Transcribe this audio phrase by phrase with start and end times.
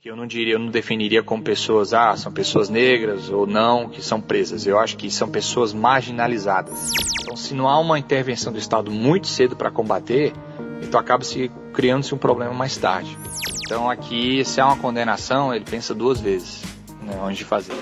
[0.00, 3.88] que eu não diria, eu não definiria como pessoas, ah, são pessoas negras ou não
[3.88, 4.64] que são presas.
[4.64, 6.92] Eu acho que são pessoas marginalizadas.
[7.20, 10.32] Então, se não há uma intervenção do Estado muito cedo para combater,
[10.80, 13.18] então acaba se criando-se um problema mais tarde.
[13.66, 16.62] Então, aqui, se há uma condenação, ele pensa duas vezes,
[17.02, 17.74] né, onde fazer.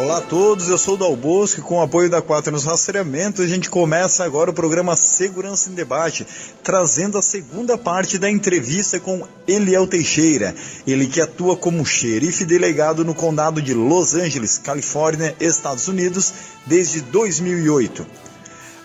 [0.00, 2.64] Olá a todos, eu sou o Dal Bosco e com o apoio da Quatro nos
[2.64, 6.24] Rastreamento a gente começa agora o programa Segurança em Debate,
[6.62, 10.54] trazendo a segunda parte da entrevista com Eliel Teixeira,
[10.86, 16.32] ele que atua como xerife delegado no condado de Los Angeles, Califórnia, Estados Unidos,
[16.64, 18.06] desde 2008.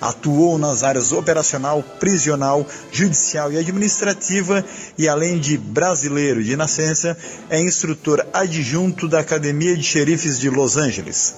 [0.03, 4.61] Atuou nas áreas operacional, prisional, judicial e administrativa
[4.97, 7.17] e, além de brasileiro de nascença,
[7.49, 11.35] é instrutor adjunto da Academia de Xerifes de Los Angeles.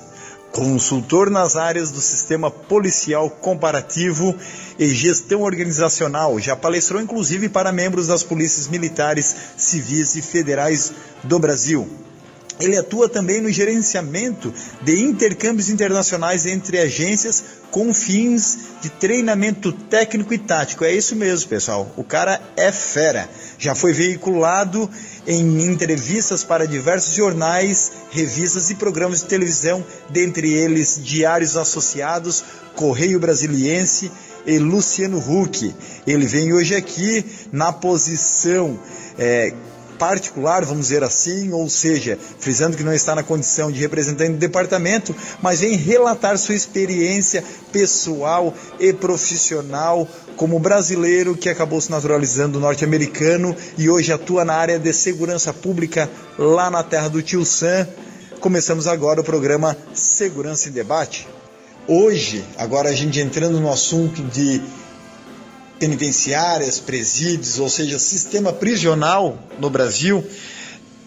[0.52, 4.34] Consultor nas áreas do sistema policial comparativo
[4.80, 10.92] e gestão organizacional, já palestrou inclusive para membros das polícias militares, civis e federais
[11.24, 11.88] do Brasil.
[12.60, 20.34] Ele atua também no gerenciamento de intercâmbios internacionais entre agências com fins de treinamento técnico
[20.34, 20.86] e tático.
[20.86, 21.92] É isso mesmo, pessoal.
[21.98, 23.30] O cara é fera.
[23.58, 24.90] Já foi veiculado
[25.28, 32.44] em entrevistas para diversos jornais, revistas e programas de televisão, dentre eles Diários Associados,
[32.76, 34.10] Correio Brasiliense
[34.46, 35.76] e Luciano Huck.
[36.08, 38.80] Ele vem hoje aqui na posição.
[39.18, 39.54] É,
[39.98, 44.38] particular, vamos dizer assim, ou seja, frisando que não está na condição de representante do
[44.38, 52.60] departamento, mas vem relatar sua experiência pessoal e profissional como brasileiro que acabou se naturalizando
[52.60, 57.88] norte-americano e hoje atua na área de segurança pública lá na terra do tio Sam.
[58.40, 61.28] Começamos agora o programa Segurança em Debate.
[61.88, 64.62] Hoje, agora a gente entrando no assunto de
[65.86, 70.26] penitenciárias, presídios, ou seja, sistema prisional no Brasil,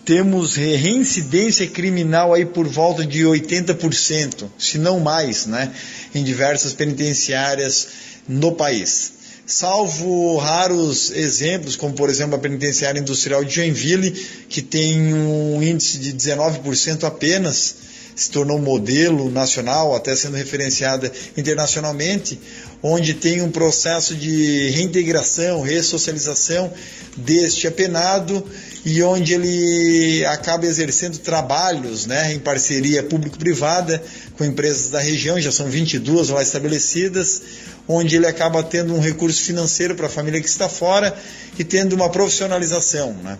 [0.04, 5.72] temos reincidência criminal aí por volta de 80%, se não mais, né,
[6.14, 7.88] em diversas penitenciárias
[8.28, 9.14] no país.
[9.44, 14.12] Salvo raros exemplos, como por exemplo a penitenciária industrial de Joinville,
[14.48, 17.74] que tem um índice de 19% apenas,
[18.14, 22.38] se tornou modelo nacional, até sendo referenciada internacionalmente,
[22.83, 26.72] onde tem um processo de reintegração, ressocialização
[27.16, 28.44] deste apenado
[28.84, 34.03] e onde ele acaba exercendo trabalhos né, em parceria público-privada
[34.37, 37.43] com empresas da região, já são 22 lá estabelecidas,
[37.89, 41.16] onde ele acaba tendo um recurso financeiro para a família que está fora
[41.59, 43.12] e tendo uma profissionalização.
[43.12, 43.39] Né?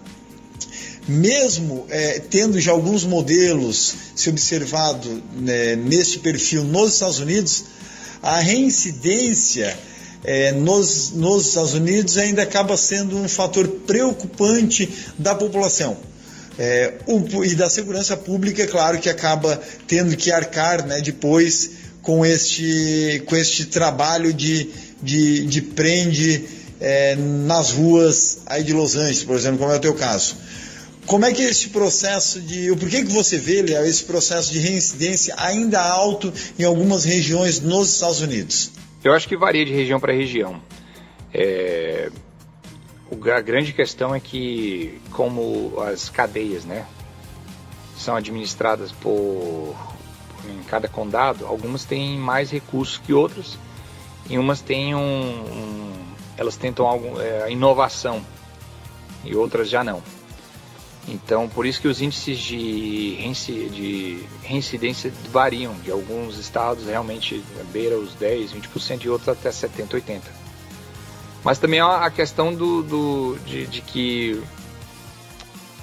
[1.09, 7.65] mesmo é, tendo já alguns modelos se observado né, neste perfil nos Estados Unidos,
[8.29, 9.75] a reincidência
[10.23, 14.87] é, nos, nos Estados Unidos ainda acaba sendo um fator preocupante
[15.19, 15.97] da população.
[16.59, 21.71] É, o, e da segurança pública, é claro que acaba tendo que arcar né, depois
[22.03, 24.69] com este, com este trabalho de,
[25.03, 26.45] de, de prende
[26.81, 30.37] é, nas ruas aí de Los Angeles, por exemplo, como é o teu caso.
[31.09, 32.69] Como é que esse processo de.
[32.77, 37.61] Por que, que você vê, Léo, esse processo de reincidência ainda alto em algumas regiões
[37.61, 38.71] nos Estados Unidos?
[39.03, 40.61] Eu acho que varia de região para região.
[41.33, 42.11] É...
[43.35, 46.85] A grande questão é que, como as cadeias, né,
[47.97, 49.75] são administradas por
[50.47, 53.59] em cada condado, algumas têm mais recursos que outras,
[54.29, 55.93] e umas têm um, um
[56.37, 58.23] elas tentam algum, é, inovação
[59.25, 60.03] e outras já não.
[61.11, 63.17] Então, por isso que os índices de,
[63.71, 65.75] de reincidência variam.
[65.77, 67.43] De alguns estados realmente
[67.73, 70.23] beira os 10, 20%, e outros até 70, 80%.
[71.43, 74.43] Mas também há a questão do, do de, de, que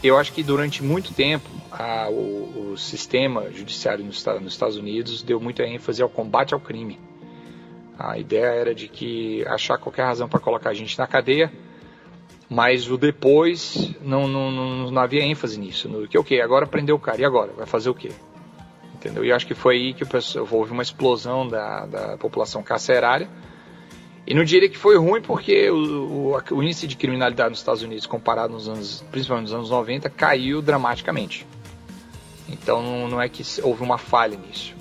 [0.04, 5.24] eu acho que durante muito tempo a, o, o, sistema judiciário nos, nos Estados Unidos
[5.24, 7.00] deu muita ênfase ao combate ao crime.
[7.98, 11.52] A ideia era de que achar qualquer razão para colocar a gente na cadeia
[12.50, 15.90] mas o depois não, não, não, não havia ênfase nisso.
[15.90, 18.12] No que o okay, que agora prendeu o cara e agora vai fazer o quê?
[18.94, 19.24] Entendeu?
[19.26, 20.04] E acho que foi aí que
[20.52, 23.30] houve uma explosão da, da população carcerária.
[24.28, 27.84] E não diria que foi ruim porque o, o, o, índice de criminalidade nos Estados
[27.84, 31.46] Unidos comparado nos anos, principalmente nos anos 90, caiu dramaticamente.
[32.50, 34.74] Então não é que houve uma falha nisso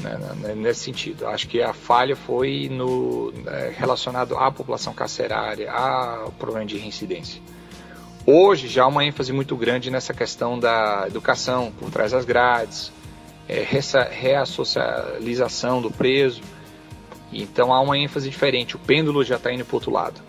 [0.00, 1.26] né, né, nesse sentido.
[1.26, 7.40] Acho que a falha foi no é, relacionado à população carcerária, ao problema de reincidência.
[8.26, 12.92] Hoje já há uma ênfase muito grande nessa questão da educação por trás das grades,
[13.48, 13.66] é,
[14.10, 16.42] reassocialização do preso.
[17.32, 18.76] Então há uma ênfase diferente.
[18.76, 20.20] O pêndulo já está indo para outro lado.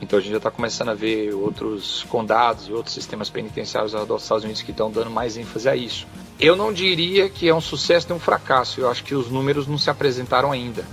[0.00, 4.22] Então a gente já está começando a ver outros condados e outros sistemas penitenciários dos
[4.22, 6.06] Estados Unidos que estão dando mais ênfase a isso.
[6.38, 9.66] Eu não diria que é um sucesso nem um fracasso, eu acho que os números
[9.66, 10.84] não se apresentaram ainda.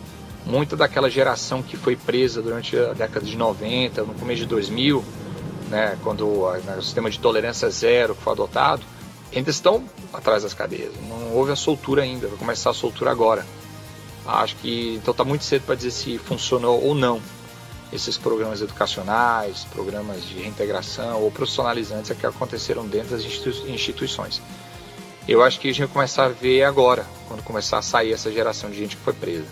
[0.45, 5.03] Muita daquela geração que foi presa durante a década de 90, no começo de 2000,
[5.69, 6.25] né, quando
[6.63, 8.83] né, o sistema de tolerância zero foi adotado,
[9.35, 9.83] ainda estão
[10.13, 10.93] atrás das cadeias.
[11.07, 13.45] Não houve a soltura ainda, vai começar a soltura agora.
[14.25, 17.19] Acho que então está muito cedo para dizer se funcionou ou não
[17.91, 24.41] esses programas educacionais, programas de reintegração ou profissionalizantes que aconteceram dentro das instituições.
[25.27, 28.31] Eu acho que a gente vai começar a ver agora, quando começar a sair essa
[28.31, 29.45] geração de gente que foi presa.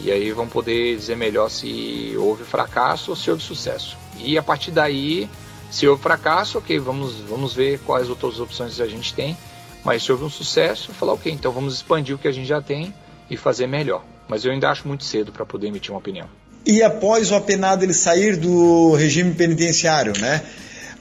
[0.00, 3.96] E aí vão poder dizer melhor se houve fracasso ou se houve sucesso.
[4.18, 5.28] E a partir daí,
[5.70, 9.36] se houve fracasso, ok, vamos, vamos ver quais outras opções a gente tem.
[9.84, 12.60] Mas se houve um sucesso, falar ok, então vamos expandir o que a gente já
[12.60, 12.92] tem
[13.30, 14.04] e fazer melhor.
[14.28, 16.28] Mas eu ainda acho muito cedo para poder emitir uma opinião.
[16.68, 20.42] E após o apenado ele sair do regime penitenciário, né?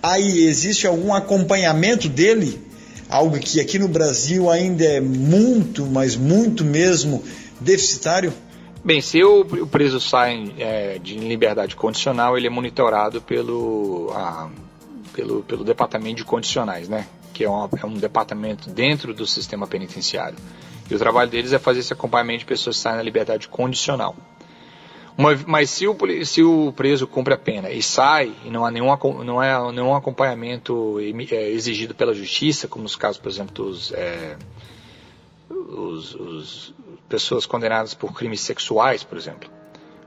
[0.02, 2.58] Aí existe algum acompanhamento dele?
[3.10, 7.22] Algo que aqui no Brasil ainda é muito, mas muito mesmo
[7.60, 8.34] deficitário?
[8.82, 14.50] Bem, se o, preso sai é, de liberdade condicional, ele é monitorado pelo, a,
[15.12, 17.06] pelo, pelo departamento de condicionais, né?
[17.34, 20.38] Que é, é um departamento dentro do sistema penitenciário.
[20.90, 24.16] E o trabalho deles é fazer esse acompanhamento de pessoas que saem na liberdade condicional.
[25.48, 28.96] Mas se o, se o preso cumpre a pena e sai e não há nenhum,
[29.26, 31.00] não é, nenhum acompanhamento
[31.32, 34.38] é, exigido pela justiça, como nos casos, por exemplo, dos é,
[35.50, 36.74] os, os,
[37.10, 39.50] pessoas condenadas por crimes sexuais, por exemplo.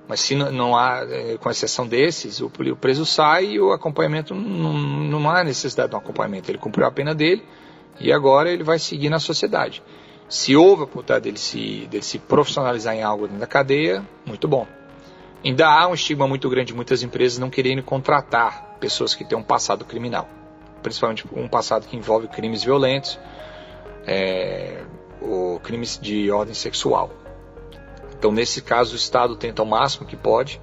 [0.07, 3.73] Mas se não, não há, é, com exceção desses, o, o, preso sai e o
[3.73, 6.49] acompanhamento não, não há necessidade de um acompanhamento.
[6.53, 7.43] Ele cumpriu a pena dele
[7.99, 9.83] e agora ele vai seguir na sociedade.
[10.29, 14.47] Se houve a oportunidade dele se, dele se profissionalizar em algo dentro da cadeia, muito
[14.47, 14.67] bom.
[15.44, 19.38] Ainda há um estigma muito grande de muitas empresas não querendo contratar pessoas que têm
[19.38, 20.28] um passado criminal,
[20.82, 23.19] principalmente um passado que envolve crimes violentos
[24.06, 24.82] é,
[25.20, 27.10] ou crimes de ordem sexual.
[28.19, 30.60] Então, nesse caso, o Estado tenta ao máximo que pode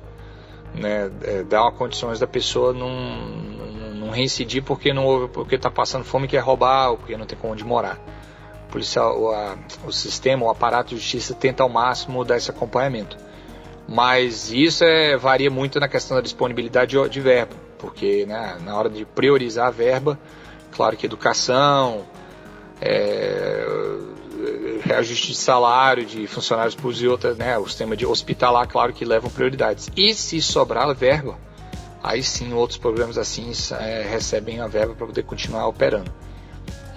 [0.75, 5.71] né, é, dar condições da pessoa não, não, não reincidir porque não houve, porque está
[5.71, 8.00] passando fome quer roubar ou porque não tem como onde morar.
[8.68, 12.51] O policial, o, a, o sistema, o aparato de justiça tenta ao máximo dar esse
[12.51, 13.18] acompanhamento.
[13.88, 18.78] Mas isso é, varia muito na questão da disponibilidade de, de verba, porque né, na
[18.78, 20.19] hora de priorizar a verba,
[20.72, 22.06] claro que educação,
[22.81, 23.66] é,
[24.84, 29.06] reajuste de salário de funcionários públicos e outras, né, o sistema de hospitalar, claro que
[29.06, 29.89] levam prioridades.
[29.95, 31.38] E se sobrar verba,
[32.04, 36.12] aí sim outros programas assim é, recebem a verba para poder continuar operando.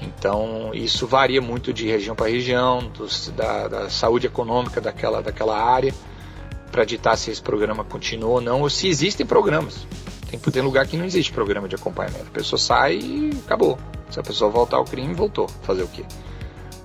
[0.02, 5.56] Então isso varia muito de região para região, dos, da, da saúde econômica daquela, daquela
[5.56, 5.94] área
[6.70, 9.86] para ditar se esse programa continua ou não, ou se existem programas.
[10.30, 12.26] Tem, ter lugar que não existe programa de acompanhamento.
[12.28, 13.78] A pessoa sai e acabou.
[14.10, 15.48] Se a pessoa voltar ao crime, voltou.
[15.62, 16.04] Fazer o quê?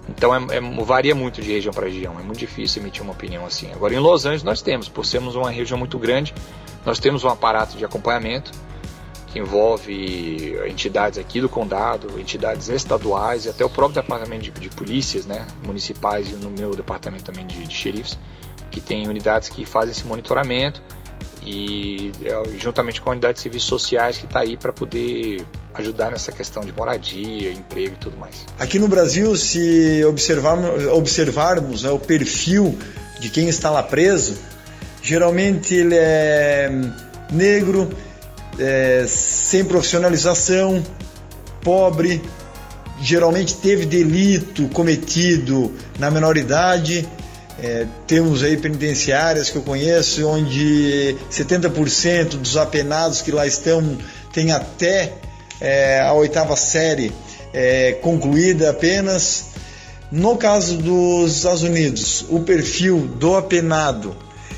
[0.10, 2.20] Então é, é, varia muito de região para região.
[2.20, 3.72] É muito difícil emitir uma opinião assim.
[3.72, 6.34] Agora em Los Angeles nós temos, por sermos uma região muito grande,
[6.86, 8.52] nós temos um aparato de acompanhamento
[9.28, 14.70] que envolve entidades aqui do condado, entidades estaduais e até o próprio departamento de, de
[14.70, 18.18] polícias, né, municipais e no meu departamento também de, de xerifes
[18.76, 20.82] que tem unidades que fazem esse monitoramento
[21.46, 25.46] e é, juntamente com a unidade de serviços sociais que está aí para poder
[25.76, 28.46] ajudar nessa questão de moradia, emprego e tudo mais.
[28.60, 32.78] Aqui no Brasil, se observarmos, observarmos né, o perfil
[33.18, 34.38] de quem está lá preso,
[35.02, 36.70] geralmente ele é
[37.32, 37.90] negro,
[38.60, 40.84] é, sem profissionalização,
[41.62, 42.22] pobre,
[43.00, 47.08] geralmente teve delito cometido na menoridade
[47.62, 53.98] é, temos aí penitenciárias que eu conheço onde 70% dos apenados que lá estão
[54.34, 55.14] têm até
[55.62, 57.14] é, a oitava série
[57.54, 59.54] é, concluída apenas.
[60.12, 64.16] No caso dos Estados Unidos, o perfil do apenado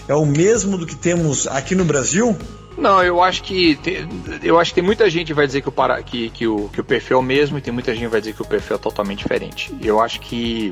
[0.07, 2.35] é o mesmo do que temos aqui no Brasil?
[2.77, 3.79] Não, eu acho que
[4.43, 6.69] eu acho que tem muita gente que vai dizer que o, para, que, que, o,
[6.69, 8.45] que o perfil é o mesmo e tem muita gente que vai dizer que o
[8.45, 9.75] perfil é totalmente diferente.
[9.81, 10.71] Eu acho que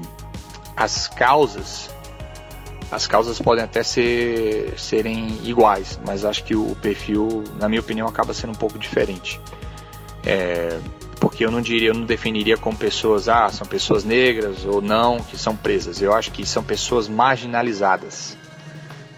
[0.77, 1.89] as causas
[2.95, 8.07] as causas podem até ser, serem iguais, mas acho que o perfil, na minha opinião,
[8.07, 9.39] acaba sendo um pouco diferente.
[10.25, 10.79] É,
[11.19, 15.17] porque eu não diria, eu não definiria como pessoas, ah, são pessoas negras ou não
[15.17, 16.01] que são presas.
[16.01, 18.37] Eu acho que são pessoas marginalizadas.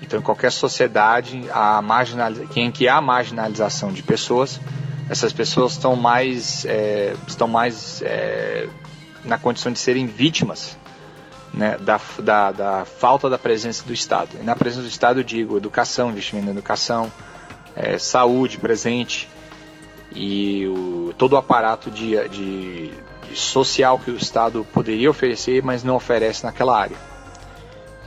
[0.02, 2.46] Então, em qualquer sociedade, a marginaliza...
[2.74, 4.60] que há marginalização de pessoas,
[5.08, 8.68] essas pessoas estão mais, é, estão mais é,
[9.24, 10.76] na condição de serem vítimas
[11.54, 14.30] né, da, da, da, falta da presença do Estado.
[14.40, 17.12] E na presença do Estado eu digo educação, investimento na educação,
[17.76, 19.30] é, saúde presente
[20.14, 22.92] e o, todo o aparato de, de,
[23.30, 26.98] de social que o Estado poderia oferecer, mas não oferece naquela área.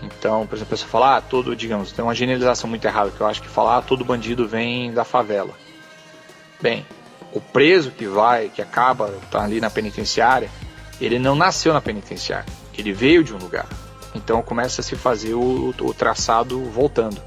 [0.03, 3.21] Então, por exemplo, a pessoa fala, ah, todo, digamos, tem uma generalização muito errada que
[3.21, 5.53] eu acho que falar, ah, todo bandido vem da favela.
[6.61, 6.87] Bem,
[7.33, 10.51] o preso que vai, que acaba tá ali na penitenciária,
[11.01, 12.47] ele não nasceu na penitenciária,
[12.77, 13.67] ele veio de um lugar.
[14.15, 17.21] Então começa a se fazer o, o traçado voltando.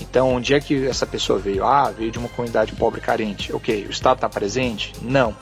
[0.00, 1.64] Então, onde é que essa pessoa veio?
[1.64, 3.52] Ah, veio de uma comunidade pobre carente.
[3.54, 4.92] Ok, o Estado está presente?
[5.02, 5.34] Não.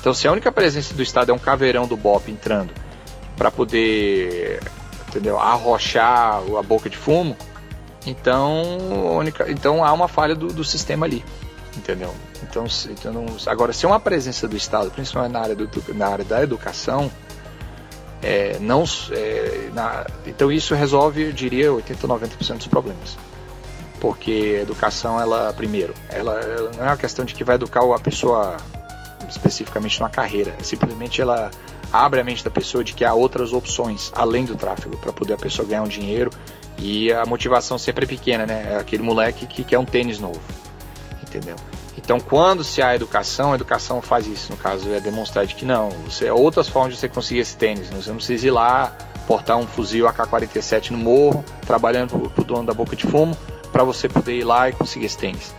[0.00, 2.72] Então, se a única presença do Estado é um caveirão do BOP entrando
[3.36, 4.60] para poder
[5.08, 5.38] entendeu?
[5.38, 7.36] arrochar a boca de fumo,
[8.06, 11.24] então, única, então há uma falha do, do sistema ali,
[11.76, 12.14] entendeu?
[12.42, 16.24] Então, então, agora, se é uma presença do Estado, principalmente na área, do, na área
[16.24, 17.10] da educação,
[18.22, 23.16] é, não, é, na, então isso resolve, eu diria, 80 ou 90% dos problemas.
[24.00, 27.82] Porque a educação, ela, primeiro, ela, ela, não é uma questão de que vai educar
[27.82, 28.56] a pessoa
[29.28, 31.50] especificamente numa carreira, é simplesmente ela
[31.92, 35.34] abre a mente da pessoa de que há outras opções além do tráfego para poder
[35.34, 36.30] a pessoa ganhar um dinheiro
[36.78, 38.72] e a motivação sempre é pequena, né?
[38.72, 40.40] É aquele moleque que quer um tênis novo,
[41.22, 41.56] entendeu?
[42.06, 44.52] Então, quando se há educação, a educação faz isso.
[44.52, 47.88] No caso, é demonstrar de que não, você, outras formas de você conseguir esse tênis.
[47.88, 48.96] Você não precisa ir lá,
[49.26, 53.36] portar um fuzil AK-47 no morro, trabalhando para o dono da boca de fumo,
[53.72, 55.52] para você poder ir lá e conseguir esse tênis.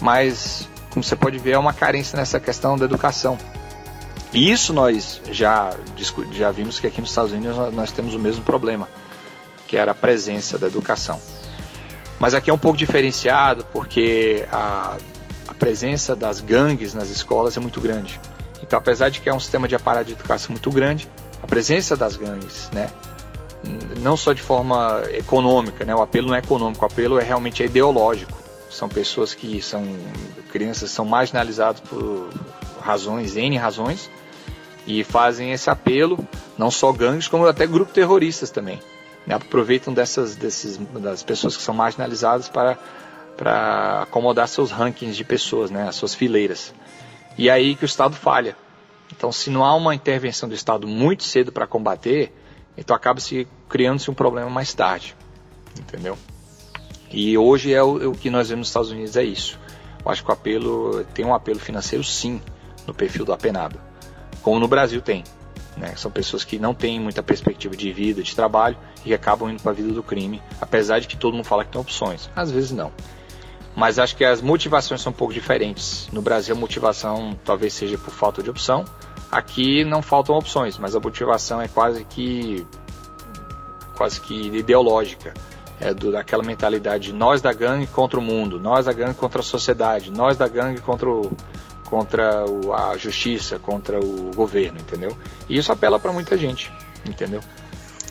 [0.00, 3.38] Mas, como você pode ver, é uma carência nessa questão da educação.
[4.32, 5.70] E isso nós já,
[6.32, 8.88] já vimos que aqui nos Estados Unidos nós temos o mesmo problema,
[9.68, 11.20] que era a presença da educação.
[12.18, 14.96] Mas aqui é um pouco diferenciado porque a
[15.64, 18.20] presença das gangues nas escolas é muito grande.
[18.62, 21.08] Então, apesar de que é um sistema de aparato de educação muito grande,
[21.42, 22.90] a presença das gangues, né,
[24.02, 27.62] não só de forma econômica, né, o apelo não é econômico, o apelo é realmente
[27.62, 28.36] ideológico.
[28.70, 29.82] São pessoas que são
[30.52, 32.28] crianças são marginalizadas por
[32.82, 34.10] razões, N razões,
[34.86, 36.28] e fazem esse apelo,
[36.58, 38.82] não só gangues, como até grupos terroristas também.
[39.26, 39.34] Né?
[39.34, 42.78] Aproveitam dessas desses, das pessoas que são marginalizadas para,
[43.36, 45.88] para acomodar seus rankings de pessoas, né?
[45.88, 46.74] as suas fileiras.
[47.36, 48.56] E é aí que o Estado falha.
[49.16, 52.32] Então, se não há uma intervenção do Estado muito cedo para combater,
[52.76, 55.16] então acaba se criando-se um problema mais tarde,
[55.78, 56.16] entendeu?
[57.10, 59.58] E hoje é o, o, que nós vemos nos Estados Unidos é isso.
[60.04, 62.40] Eu acho que o apelo tem um apelo financeiro sim
[62.86, 63.78] no perfil do apenado
[64.44, 65.24] como no Brasil tem.
[65.76, 65.94] Né?
[65.96, 69.72] São pessoas que não têm muita perspectiva de vida, de trabalho e acabam indo para
[69.72, 72.30] a vida do crime, apesar de que todo mundo fala que tem opções.
[72.36, 72.92] Às vezes não.
[73.76, 76.08] Mas acho que as motivações são um pouco diferentes.
[76.12, 78.84] No Brasil a motivação talvez seja por falta de opção.
[79.30, 82.64] Aqui não faltam opções, mas a motivação é quase que
[83.96, 85.34] quase que ideológica.
[85.80, 89.40] É do, daquela mentalidade de nós da gangue contra o mundo, nós da gangue contra
[89.40, 91.36] a sociedade, nós da gangue contra o,
[91.84, 95.16] contra o, a justiça, contra o governo, entendeu?
[95.48, 96.72] E isso apela para muita gente,
[97.04, 97.40] entendeu?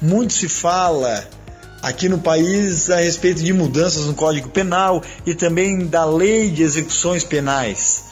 [0.01, 1.25] Muito se fala
[1.83, 6.63] aqui no país a respeito de mudanças no Código Penal e também da lei de
[6.63, 8.05] execuções penais.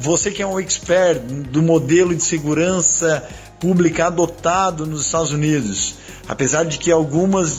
[0.00, 3.26] Você que é um expert do modelo de segurança
[3.60, 5.94] pública adotado nos Estados Unidos,
[6.26, 7.56] apesar de que algumas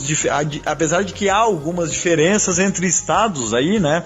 [0.66, 4.04] apesar de que há algumas diferenças entre estados aí, né?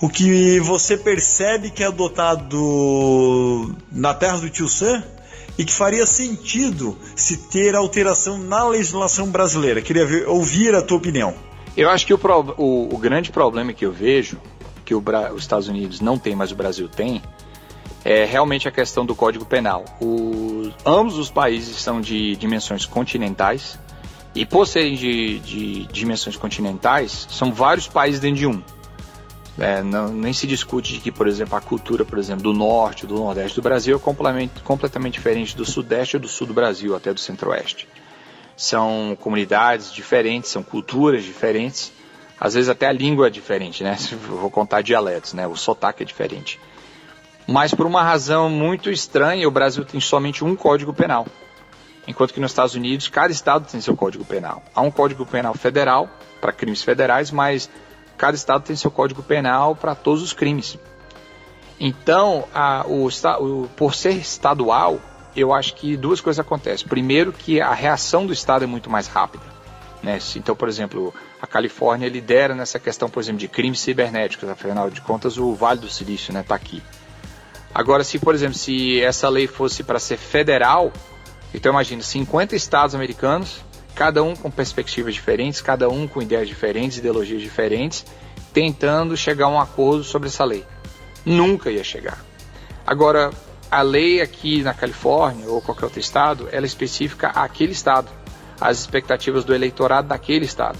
[0.00, 5.02] o que você percebe que é adotado na terra do tio Sam
[5.58, 9.82] e que faria sentido se ter alteração na legislação brasileira.
[9.82, 11.34] Queria ver, ouvir a tua opinião.
[11.76, 12.20] Eu acho que o,
[12.56, 14.40] o, o grande problema que eu vejo,
[14.84, 15.02] que o,
[15.34, 17.20] os Estados Unidos não tem, mas o Brasil tem,
[18.04, 19.84] é realmente a questão do Código Penal.
[20.00, 23.78] O, ambos os países são de dimensões continentais
[24.34, 28.62] e, por serem de, de dimensões continentais, são vários países dentro de um.
[29.58, 33.06] É, não, nem se discute de que, por exemplo, a cultura, por exemplo, do norte,
[33.06, 36.94] do nordeste do Brasil é completamente, completamente diferente do sudeste ou do sul do Brasil,
[36.94, 37.88] até do centro-oeste.
[38.56, 41.92] São comunidades diferentes, são culturas diferentes,
[42.40, 43.96] às vezes até a língua é diferente, né?
[44.28, 45.46] Vou contar dialetos, né?
[45.46, 46.60] O sotaque é diferente.
[47.44, 51.26] Mas por uma razão muito estranha, o Brasil tem somente um código penal.
[52.06, 54.62] Enquanto que nos Estados Unidos, cada estado tem seu código penal.
[54.74, 56.08] Há um código penal federal
[56.40, 57.68] para crimes federais, mas
[58.18, 60.78] cada estado tem seu código penal para todos os crimes.
[61.80, 65.00] Então, a, o, o, por ser estadual,
[65.36, 66.88] eu acho que duas coisas acontecem.
[66.88, 69.44] Primeiro, que a reação do estado é muito mais rápida.
[70.02, 70.18] Né?
[70.36, 74.48] Então, por exemplo, a Califórnia lidera nessa questão, por exemplo, de crimes cibernéticos.
[74.48, 76.82] Afinal de contas, o Vale do Silício está né, tá aqui.
[77.74, 80.92] Agora, se, por exemplo, se essa lei fosse para ser federal,
[81.54, 83.62] então imagina 50 estados americanos,
[83.98, 88.06] cada um com perspectivas diferentes, cada um com ideias diferentes, ideologias diferentes,
[88.52, 90.64] tentando chegar a um acordo sobre essa lei.
[91.26, 92.24] Nunca ia chegar.
[92.86, 93.32] Agora,
[93.68, 98.08] a lei aqui na Califórnia ou qualquer outro estado, ela é específica àquele estado,
[98.60, 100.78] às expectativas do eleitorado daquele estado.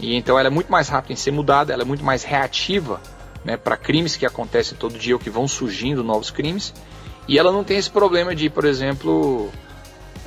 [0.00, 3.00] E então ela é muito mais rápida em ser mudada, ela é muito mais reativa
[3.44, 6.74] né, para crimes que acontecem todo dia ou que vão surgindo novos crimes.
[7.28, 9.48] E ela não tem esse problema de, por exemplo,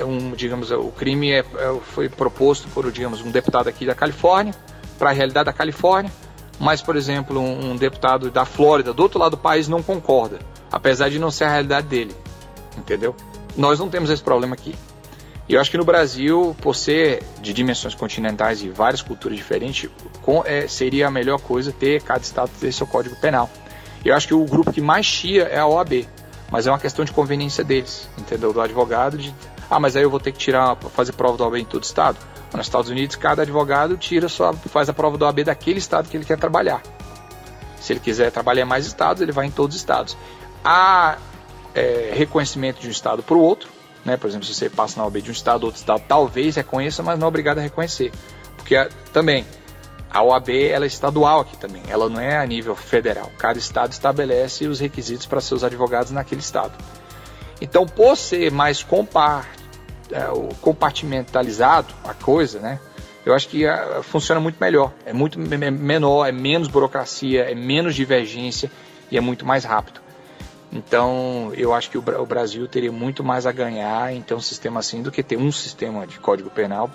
[0.03, 4.53] um, digamos, o crime é, é, foi proposto por, digamos, um deputado aqui da Califórnia
[4.98, 6.12] para a realidade da Califórnia,
[6.60, 10.39] mas, por exemplo, um, um deputado da Flórida, do outro lado do país, não concorda,
[10.72, 12.15] apesar de não ser a realidade dele,
[12.77, 13.15] entendeu?
[13.56, 14.75] Nós não temos esse problema aqui.
[15.48, 19.89] E eu acho que no Brasil, por ser de dimensões continentais e várias culturas diferentes,
[20.22, 23.50] com, é, seria a melhor coisa ter cada estado ter seu código penal.
[24.06, 26.08] Eu acho que o grupo que mais chia é a OAB,
[26.51, 28.53] mas é uma questão de conveniência deles, entendeu?
[28.53, 29.34] Do advogado, de,
[29.70, 32.18] ah, mas aí eu vou ter que tirar, fazer prova do OAB em todo estado.
[32.54, 36.18] Nos Estados Unidos, cada advogado tira só, faz a prova do OAB daquele estado que
[36.18, 36.82] ele quer trabalhar.
[37.80, 40.18] Se ele quiser trabalhar em mais estados, ele vai em todos os estados.
[40.64, 41.18] Há
[41.76, 43.70] é, reconhecimento de um estado para o outro,
[44.04, 44.18] né?
[44.18, 47.20] Por exemplo, se você passa na OAB de um estado, outro estado talvez reconheça, mas
[47.20, 48.12] não é obrigado a reconhecer.
[48.58, 48.76] Porque
[49.14, 49.46] também
[50.10, 53.32] a OAB ela é estadual aqui também, ela não é a nível federal.
[53.38, 56.74] Cada estado estabelece os requisitos para seus advogados naquele estado.
[57.62, 59.48] Então, por ser mais compar,
[60.12, 60.25] é,
[60.62, 62.80] compartimentalizado a coisa, né?
[63.25, 64.94] Eu acho que uh, funciona muito melhor.
[65.06, 68.72] É muito menor, é menos burocracia, é menos divergência
[69.12, 70.01] e é muito mais rápido.
[70.72, 74.80] Então, eu acho que o, Brasil teria muito mais a ganhar em ter um sistema
[74.80, 76.89] assim do que ter um sistema de código penal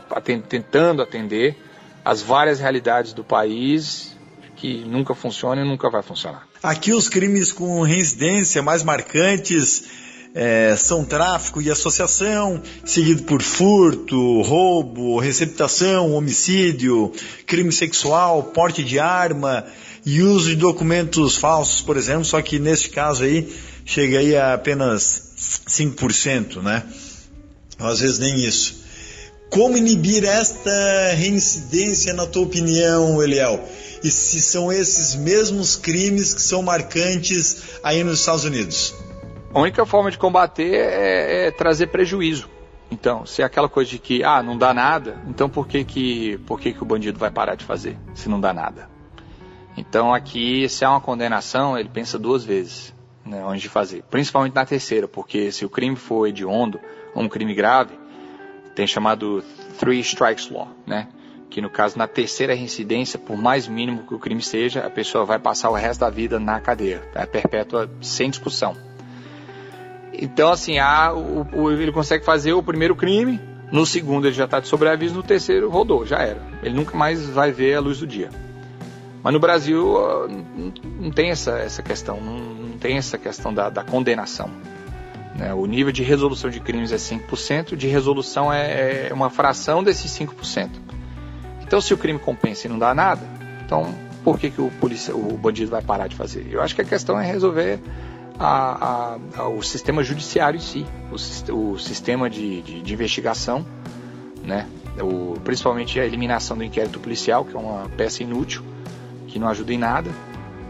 [0.48, 1.56] tentando atender
[2.04, 4.16] as várias realidades do país
[4.54, 6.46] que nunca funciona e nunca vai funcionar.
[6.62, 10.03] Aqui os crimes com reincidência mais marcantes
[10.34, 17.12] é, são tráfico e associação, seguido por furto, roubo, receptação, homicídio,
[17.46, 19.64] crime sexual, porte de arma,
[20.04, 23.50] e uso de documentos falsos, por exemplo, só que nesse caso aí
[23.86, 25.32] chega aí a apenas
[25.68, 26.82] 5%, né?
[27.78, 28.82] Às vezes nem isso.
[29.50, 33.66] Como inibir esta reincidência, na tua opinião, Eliel?
[34.02, 38.92] E se são esses mesmos crimes que são marcantes aí nos Estados Unidos?
[39.54, 42.50] A única forma de combater é, é trazer prejuízo.
[42.90, 46.38] Então, se é aquela coisa de que, ah, não dá nada, então por que que,
[46.38, 48.90] por que que o bandido vai parar de fazer, se não dá nada?
[49.76, 52.92] Então aqui, se há uma condenação, ele pensa duas vezes
[53.24, 54.02] né, antes de fazer.
[54.10, 56.80] Principalmente na terceira, porque se o crime for hediondo
[57.14, 57.96] ou um crime grave,
[58.74, 59.42] tem chamado
[59.78, 61.08] Three Strikes Law, né?
[61.48, 65.24] Que no caso, na terceira reincidência, por mais mínimo que o crime seja, a pessoa
[65.24, 67.08] vai passar o resto da vida na cadeia.
[67.14, 68.76] É perpétua sem discussão.
[70.20, 74.44] Então, assim, há, o, o, ele consegue fazer o primeiro crime, no segundo ele já
[74.44, 76.40] está de sobreaviso, no terceiro rodou, já era.
[76.62, 78.30] Ele nunca mais vai ver a luz do dia.
[79.22, 79.94] Mas no Brasil
[81.00, 84.50] não tem essa, essa questão, não, tem essa questão da, da condenação.
[85.34, 85.52] Né?
[85.54, 90.10] O nível de resolução de crimes é 5%, de resolução é, é uma fração desses
[90.12, 90.68] 5%.
[91.62, 93.22] Então, se o crime compensa e não dá nada,
[93.64, 96.46] então por que, que o, polícia, o bandido vai parar de fazer?
[96.50, 97.80] Eu acho que a questão é resolver
[98.38, 100.86] a, a, a, o sistema judiciário em si,
[101.50, 103.64] o, o sistema de, de, de investigação,
[104.42, 104.68] né?
[105.00, 108.62] O, principalmente a eliminação do inquérito policial, que é uma peça inútil,
[109.26, 110.10] que não ajuda em nada,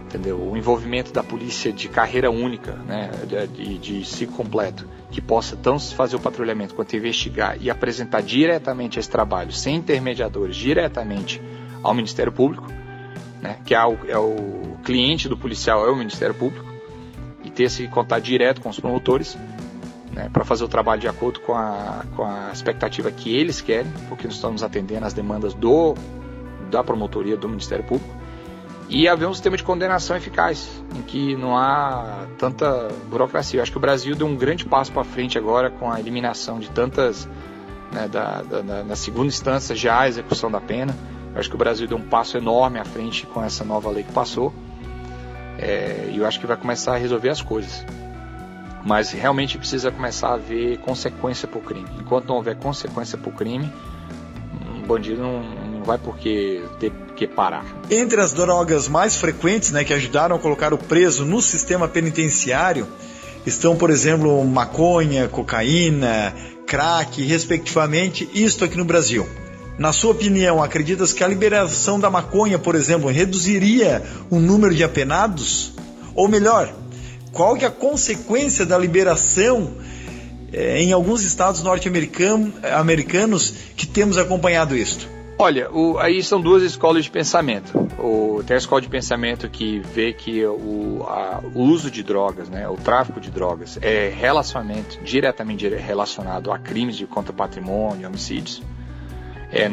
[0.07, 0.41] entendeu?
[0.41, 3.11] O envolvimento da polícia de carreira única, né,
[3.53, 8.99] de, de ciclo completo, que possa tanto fazer o patrulhamento quanto investigar e apresentar diretamente
[8.99, 11.43] esse trabalho, sem intermediadores, diretamente
[11.83, 12.67] ao Ministério Público,
[13.43, 16.74] né, que é o, é o cliente do policial é o Ministério Público,
[17.55, 19.39] ter esse contato direto com os promotores,
[20.13, 23.91] né, para fazer o trabalho de acordo com a, com a expectativa que eles querem,
[24.09, 25.95] porque nós estamos atendendo às demandas do,
[26.71, 28.25] da promotoria do Ministério Público
[28.89, 33.59] e haver um sistema de condenação eficaz, em que não há tanta burocracia.
[33.59, 36.59] Eu acho que o Brasil deu um grande passo para frente agora com a eliminação
[36.59, 37.29] de tantas,
[37.91, 40.95] né, da, da, na segunda instância já a execução da pena.
[41.33, 44.05] Eu acho que o Brasil deu um passo enorme à frente com essa nova lei
[44.05, 44.53] que passou.
[45.59, 47.85] É, eu acho que vai começar a resolver as coisas.
[48.85, 51.89] Mas realmente precisa começar a haver consequência para o crime.
[51.99, 53.73] Enquanto não houver consequência para o crime,
[54.75, 57.65] um bandido não, não vai porque ter que parar.
[57.91, 62.87] Entre as drogas mais frequentes, né, que ajudaram a colocar o preso no sistema penitenciário,
[63.47, 66.35] estão, por exemplo, maconha, cocaína,
[66.67, 69.27] crack, respectivamente, isto aqui no Brasil.
[69.77, 74.85] Na sua opinião, acreditas que a liberação da maconha, por exemplo, reduziria o número de
[74.85, 75.73] apenados?
[76.15, 76.73] Ou melhor,
[77.33, 79.75] qual que é a consequência da liberação
[80.53, 85.09] é, em alguns estados norte-americanos que temos acompanhado isto?
[85.37, 87.77] Olha, o, aí são duas escolas de pensamento.
[87.99, 92.49] O, tem a escola de pensamento que vê que o, a, o uso de drogas,
[92.49, 98.63] né, o tráfico de drogas, é relacionamento diretamente relacionado a crimes de contra patrimônio, homicídios.
[99.57, 99.71] É,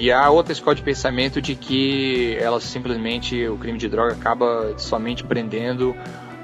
[0.00, 4.74] e há outra escola de pensamento de que ela simplesmente o crime de droga acaba
[4.76, 5.94] somente prendendo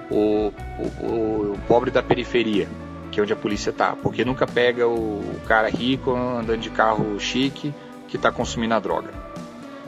[0.09, 2.69] o, o, o pobre da periferia,
[3.11, 7.19] que é onde a polícia está, porque nunca pega o, cara rico andando de carro
[7.19, 7.75] chique
[8.07, 9.11] que está consumindo a droga.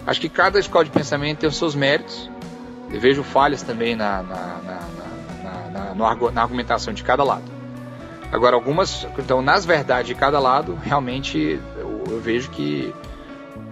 [0.04, 2.28] Acho que cada escola de pensamento tem os seus méritos.
[2.90, 7.60] Eu vejo falhas também na, na, na, na, na argumentação de cada lado.
[8.32, 11.60] Agora, algumas, então, nas verdades de cada lado, realmente
[12.08, 12.92] eu, vejo que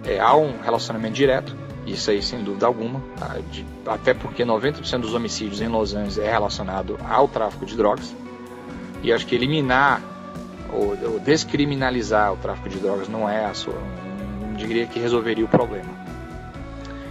[0.03, 3.37] é, há um relacionamento direto, isso aí sem dúvida alguma, tá?
[3.51, 8.15] de, até porque 90% dos homicídios em Los Angeles é relacionado ao tráfico de drogas.
[9.01, 10.01] E acho que eliminar
[10.71, 13.75] ou, ou descriminalizar o tráfico de drogas não é a sua,
[14.41, 15.89] não diria que resolveria o problema.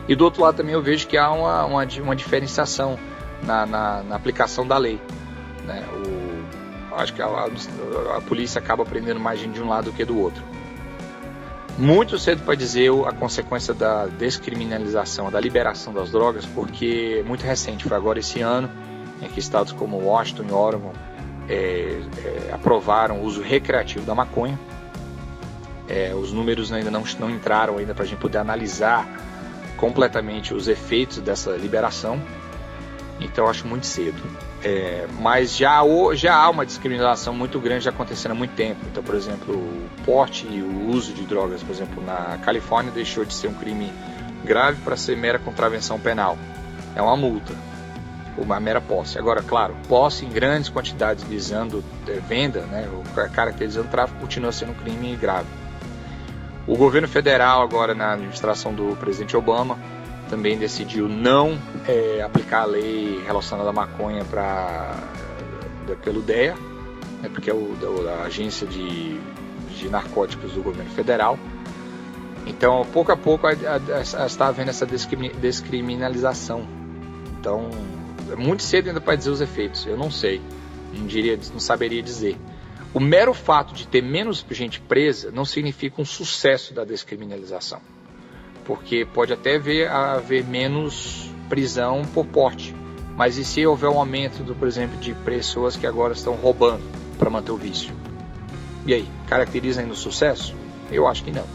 [0.08, 2.98] E do outro lado também eu vejo que há uma, uma, uma diferenciação
[3.42, 5.00] na, na, na aplicação da lei.
[5.66, 5.84] Né?
[5.92, 9.92] O, acho que a, a, a polícia acaba prendendo mais gente de um lado do
[9.92, 10.42] que do outro.
[11.78, 17.44] Muito cedo para dizer a consequência da descriminalização, da liberação das drogas, porque é muito
[17.44, 18.68] recente, foi agora esse ano,
[19.22, 20.92] em que estados como Washington e Oregon
[21.48, 24.58] é, é, aprovaram o uso recreativo da maconha.
[25.88, 29.06] É, os números ainda não, não entraram ainda para a gente poder analisar
[29.76, 32.20] completamente os efeitos dessa liberação.
[33.20, 34.20] Então acho muito cedo.
[34.62, 35.82] É, mas já,
[36.14, 38.80] já há uma discriminação muito grande acontecendo há muito tempo.
[38.90, 43.24] Então, por exemplo, o porte e o uso de drogas, por exemplo, na Califórnia deixou
[43.24, 43.92] de ser um crime
[44.44, 46.36] grave para ser mera contravenção penal.
[46.96, 47.54] É uma multa,
[48.36, 49.16] uma mera posse.
[49.18, 52.88] Agora, claro, posse em grandes quantidades visando é, venda, né,
[53.32, 55.48] caracterizando tráfico, continua sendo um crime grave.
[56.66, 59.78] O governo federal, agora na administração do presidente Obama,
[60.28, 64.94] também decidiu não é, aplicar a lei relacionada à maconha para
[66.02, 66.54] pelo DEA,
[67.22, 67.74] né, porque é o,
[68.20, 69.18] a agência de,
[69.70, 71.38] de narcóticos do governo federal.
[72.46, 76.66] Então, pouco a pouco, está havendo essa descriminalização.
[77.38, 77.70] Então,
[78.30, 79.86] é muito cedo ainda para dizer os efeitos.
[79.86, 80.40] Eu não sei,
[80.94, 82.36] não, diria, não saberia dizer.
[82.92, 87.80] O mero fato de ter menos gente presa não significa um sucesso da descriminalização
[88.68, 92.76] porque pode até haver, haver menos prisão por porte.
[93.16, 96.82] Mas e se houver um aumento, do, por exemplo, de pessoas que agora estão roubando
[97.18, 97.94] para manter o vício?
[98.84, 100.54] E aí, caracteriza ainda o sucesso?
[100.92, 101.46] Eu acho que não.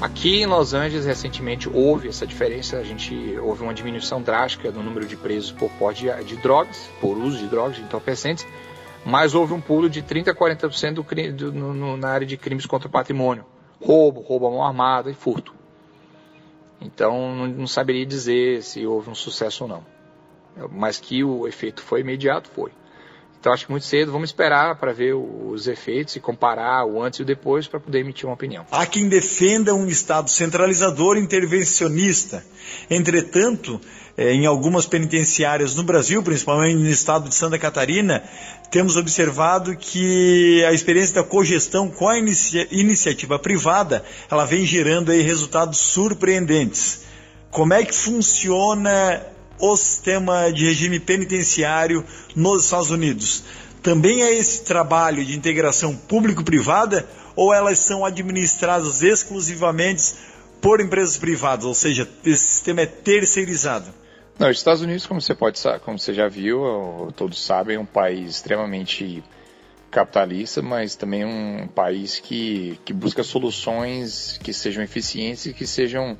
[0.00, 2.78] Aqui em Los Angeles, recentemente, houve essa diferença.
[2.78, 6.90] A gente houve uma diminuição drástica no número de presos por porte de, de drogas,
[7.00, 8.44] por uso de drogas, de entorpecentes,
[9.06, 12.66] mas houve um pulo de 30% a 40% do, do, no, na área de crimes
[12.66, 13.44] contra o patrimônio.
[13.80, 15.54] Roubo, roubo à mão armada e furto.
[16.84, 19.84] Então não, não saberia dizer se houve um sucesso ou não.
[20.70, 22.70] Mas que o efeito foi imediato, foi.
[23.44, 27.18] Então acho que muito cedo, vamos esperar para ver os efeitos e comparar o antes
[27.18, 28.64] e o depois para poder emitir uma opinião.
[28.70, 32.42] Há quem defenda um Estado centralizador intervencionista.
[32.88, 33.78] Entretanto,
[34.16, 38.24] eh, em algumas penitenciárias no Brasil, principalmente no estado de Santa Catarina,
[38.70, 45.12] temos observado que a experiência da cogestão com a inicia iniciativa privada, ela vem gerando
[45.12, 47.02] resultados surpreendentes.
[47.50, 53.44] Como é que funciona o sistema de regime penitenciário nos Estados Unidos?
[53.82, 60.14] Também é esse trabalho de integração público-privada ou elas são administradas exclusivamente
[60.60, 63.92] por empresas privadas, ou seja, esse sistema é terceirizado?
[64.38, 67.84] Não, os Estados Unidos, como você pode como você já viu, todos sabem, é um
[67.84, 69.22] país extremamente
[69.90, 76.18] capitalista, mas também um país que, que busca soluções que sejam eficientes e que sejam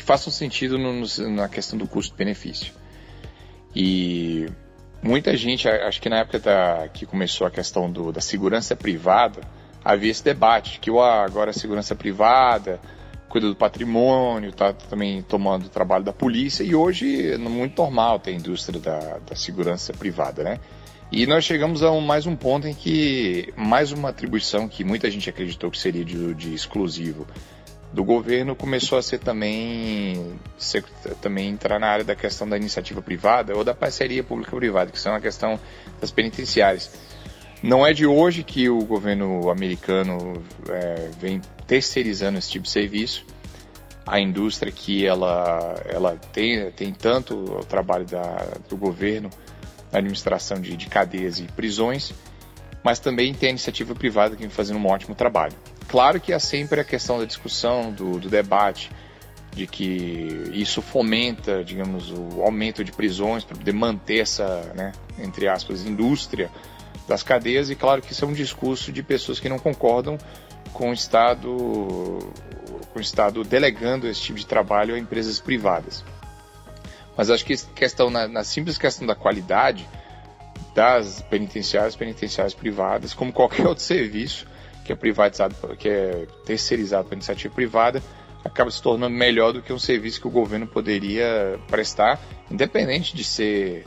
[0.00, 2.72] que façam sentido no, na questão do custo-benefício.
[3.76, 4.46] E
[5.02, 9.42] muita gente, acho que na época da, que começou a questão do, da segurança privada,
[9.84, 12.80] havia esse debate que agora a segurança privada
[13.28, 18.18] cuida do patrimônio, está também tomando o trabalho da polícia e hoje é muito normal
[18.18, 20.58] ter a indústria da, da segurança privada, né?
[21.12, 25.08] E nós chegamos a um, mais um ponto em que mais uma atribuição que muita
[25.10, 27.24] gente acreditou que seria de, de exclusivo
[27.92, 30.84] do governo começou a ser também, ser,
[31.20, 35.14] também entrar na área da questão da iniciativa privada ou da parceria pública-privada, que são
[35.14, 35.58] a questão
[36.00, 36.90] das penitenciárias.
[37.62, 43.26] Não é de hoje que o governo americano é, vem terceirizando esse tipo de serviço.
[44.06, 49.28] A indústria que ela, ela tem, tem tanto o trabalho da, do governo
[49.92, 52.14] na administração de, de cadeias e prisões,
[52.82, 55.54] mas também tem a iniciativa privada que vem fazendo um ótimo trabalho.
[55.90, 58.92] Claro que há sempre a questão da discussão, do, do debate,
[59.50, 65.48] de que isso fomenta, digamos, o aumento de prisões para poder manter essa, né, entre
[65.48, 66.48] aspas, indústria
[67.08, 70.16] das cadeias, e claro que isso é um discurso de pessoas que não concordam
[70.72, 71.48] com o Estado,
[72.92, 76.04] com o Estado delegando esse tipo de trabalho a empresas privadas.
[77.16, 79.88] Mas acho que questão, na, na simples questão da qualidade
[80.72, 84.46] das penitenciárias, penitenciárias privadas, como qualquer outro serviço
[84.90, 88.02] que é privatizado, que é terceirizado para iniciativa privada,
[88.44, 93.22] acaba se tornando melhor do que um serviço que o governo poderia prestar, independente de
[93.22, 93.86] ser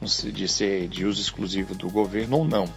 [0.00, 2.68] de ser de uso exclusivo do governo ou não.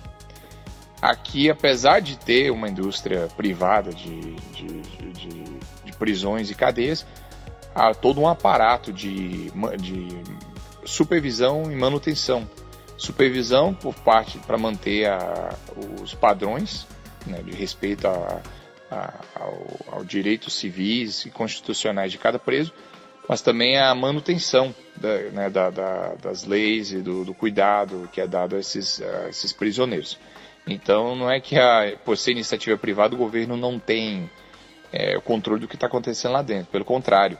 [1.01, 5.43] Aqui, apesar de ter uma indústria privada de, de, de,
[5.85, 7.05] de prisões e cadeias,
[7.75, 10.07] há todo um aparato de, de
[10.85, 12.49] supervisão e manutenção.
[12.97, 15.53] Supervisão por parte para manter a,
[16.01, 16.87] os padrões
[17.25, 18.41] né, de respeito a,
[18.89, 22.73] a, ao, ao direitos civis e constitucionais de cada preso,
[23.27, 28.19] mas também a manutenção da, né, da, da, das leis e do, do, cuidado que
[28.19, 30.17] é dado a esses, a esses prisioneiros.
[30.67, 34.29] Então, não é que, a, por ser iniciativa privada, o governo não tem
[34.91, 36.71] é, o controle do que está acontecendo lá dentro.
[36.71, 37.37] Pelo contrário,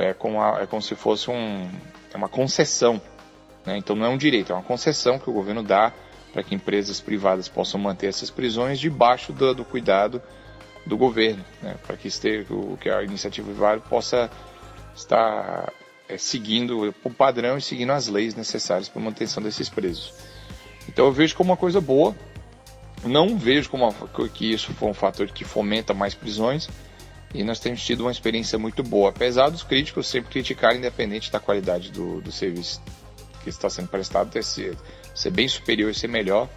[0.00, 1.70] é como, a, é como se fosse um,
[2.12, 3.00] é uma concessão.
[3.64, 3.78] Né?
[3.78, 5.92] Então, não é um direito, é uma concessão que o governo dá
[6.38, 10.22] para que empresas privadas possam manter essas prisões debaixo do, do cuidado
[10.86, 11.74] do governo, né?
[11.84, 12.46] para que, esteja,
[12.80, 14.30] que a iniciativa privada possa
[14.94, 15.68] está
[16.08, 20.14] é, seguindo o padrão e seguindo as leis necessárias para a manutenção desses presos.
[20.88, 22.14] Então eu vejo como uma coisa boa,
[23.04, 26.68] não vejo como uma, que isso foi um fator que fomenta mais prisões
[27.34, 31.40] e nós temos tido uma experiência muito boa, apesar dos críticos sempre criticarem independente da
[31.40, 32.80] qualidade do, do serviço
[33.42, 34.44] que está sendo prestado ter
[35.18, 36.48] ser, bem superior e ser melhor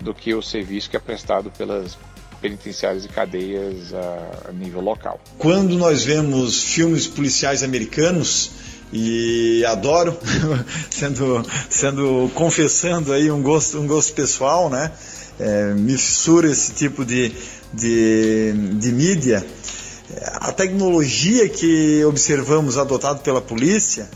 [0.00, 1.98] do que o serviço que é prestado pelas
[2.40, 5.20] penitenciárias e cadeias a, a nível local.
[5.38, 8.52] Quando nós vemos filmes policiais americanos,
[8.92, 10.16] e adoro,
[10.90, 14.90] sendo, sendo confessando aí um gosto, um gosto pessoal, né?
[15.38, 17.32] É, me fissura esse tipo de,
[17.72, 19.44] de, de mídia.
[20.36, 24.08] A tecnologia que observamos adotado pela polícia,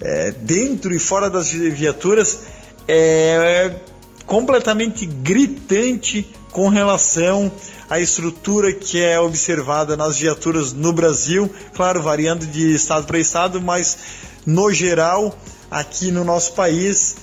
[0.00, 2.38] é, dentro e fora das viaturas,
[2.88, 3.74] é
[4.26, 7.50] completamente gritante com relação
[7.90, 13.60] à estrutura que é observada nas viaturas no Brasil, claro, variando de estado para estado,
[13.60, 13.98] mas
[14.46, 15.36] no geral,
[15.70, 17.16] aqui no nosso país,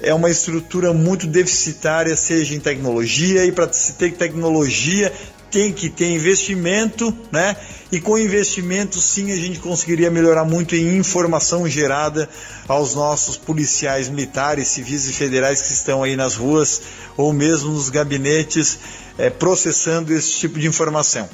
[0.00, 5.12] é uma estrutura muito deficitária, seja em tecnologia, e para se ter tecnologia
[5.50, 7.56] tem que ter investimento, né?
[7.90, 12.28] E com investimento, sim, a gente conseguiria melhorar muito em informação gerada
[12.66, 16.82] aos nossos policiais militares, civis e federais que estão aí nas ruas
[17.16, 18.78] ou mesmo nos gabinetes
[19.16, 21.28] é, processando esse tipo de informação.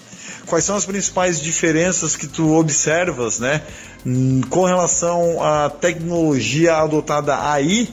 [0.47, 3.63] Quais são as principais diferenças que tu observas, né,
[4.51, 7.89] com relação à tecnologia adotada aí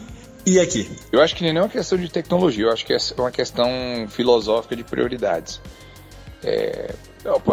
[0.45, 0.89] e aqui?
[1.11, 3.67] Eu acho que nem é uma questão de tecnologia, eu acho que é uma questão
[4.09, 5.61] filosófica de prioridades.
[6.43, 6.95] É,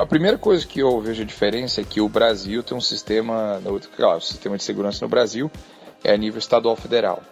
[0.01, 3.61] a primeira coisa que eu vejo a diferença é que o Brasil tem um sistema,
[3.95, 5.51] claro, o sistema de segurança no Brasil
[6.03, 7.23] é a nível estadual federal.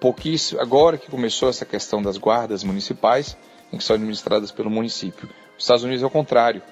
[0.00, 3.36] Pouquíssimo, agora que começou essa questão das guardas municipais,
[3.72, 5.28] em que são administradas pelo município.
[5.56, 6.62] Os Estados Unidos é o contrário.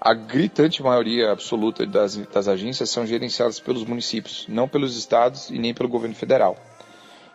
[0.00, 5.58] A gritante maioria absoluta das, das agências são gerenciadas pelos municípios, não pelos estados e
[5.58, 6.56] nem pelo governo federal.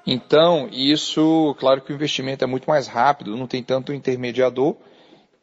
[0.06, 4.76] Então, isso, claro que o investimento é muito mais rápido, não tem tanto intermediador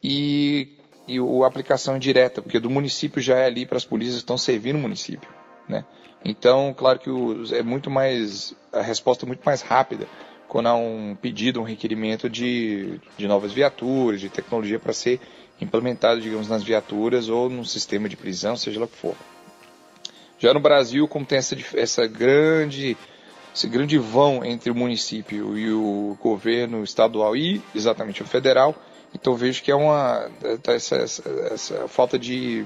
[0.03, 0.74] e
[1.07, 4.37] e a aplicação direta, porque do município já é ali para as polícias que estão
[4.37, 5.29] servindo o município.
[5.67, 5.85] Né?
[6.23, 10.07] Então, claro que o, é muito mais, a resposta é muito mais rápida
[10.47, 15.19] quando há um pedido, um requerimento de, de novas viaturas, de tecnologia para ser
[15.59, 19.15] implementado, digamos, nas viaturas ou num sistema de prisão, seja lá o que for.
[20.37, 22.97] Já no Brasil, como tem essa, essa grande,
[23.53, 28.75] esse grande vão entre o município e o governo estadual e exatamente o federal,
[29.15, 30.29] então vejo que é uma
[30.61, 32.65] tá essa, essa, essa, falta de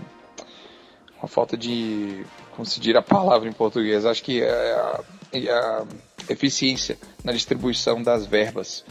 [1.20, 4.04] uma falta de como se diz a palavra em português.
[4.04, 5.00] Acho que é a,
[5.32, 5.86] é a
[6.28, 8.84] eficiência na distribuição das verbas.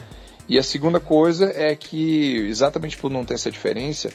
[0.47, 4.09] E a segunda coisa é que exatamente por não ter essa diferença,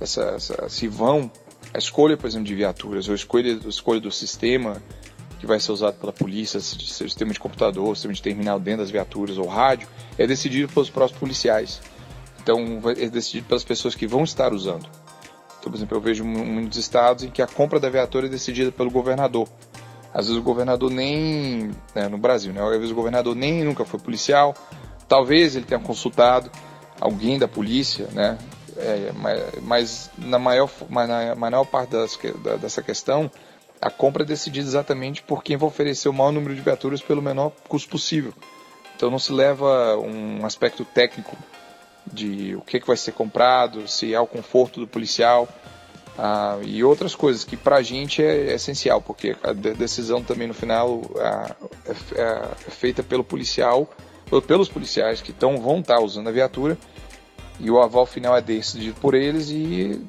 [0.00, 1.30] essa, essa se vão
[1.74, 4.82] a escolha, por exemplo, de viaturas ou a escolha, a escolha do sistema
[5.38, 9.36] que vai ser usado pela polícia, sistema de computador, sistema de terminal dentro das viaturas
[9.36, 11.80] ou rádio, é decidido pelos próprios policiais.
[12.48, 14.88] Então, é decidido pelas pessoas que vão estar usando.
[15.58, 18.72] Então, por exemplo, eu vejo muitos estados em que a compra da viatura é decidida
[18.72, 19.46] pelo governador.
[20.14, 23.84] Às vezes o governador nem, né, no Brasil, né, às vezes o governador nem nunca
[23.84, 24.54] foi policial,
[25.06, 26.50] talvez ele tenha consultado,
[26.98, 28.38] alguém da polícia, né?
[28.78, 33.30] É, mas, mas, na maior, na maior parte das, da, dessa questão,
[33.78, 37.20] a compra é decidida exatamente por quem vai oferecer o maior número de viaturas pelo
[37.20, 38.32] menor custo possível.
[38.96, 41.36] Então não se leva um aspecto técnico
[42.12, 45.48] de o que, que vai ser comprado, se é o conforto do policial
[46.18, 50.48] ah, e outras coisas que para a gente é, é, essencial, porque a decisão também
[50.48, 51.54] no final ah,
[51.86, 52.22] é, é,
[52.66, 53.88] é, feita pelo policial,
[54.48, 56.76] pelos policiais que tão, vão estar tá usando a viatura
[57.60, 60.04] e o aval final é decidido por eles e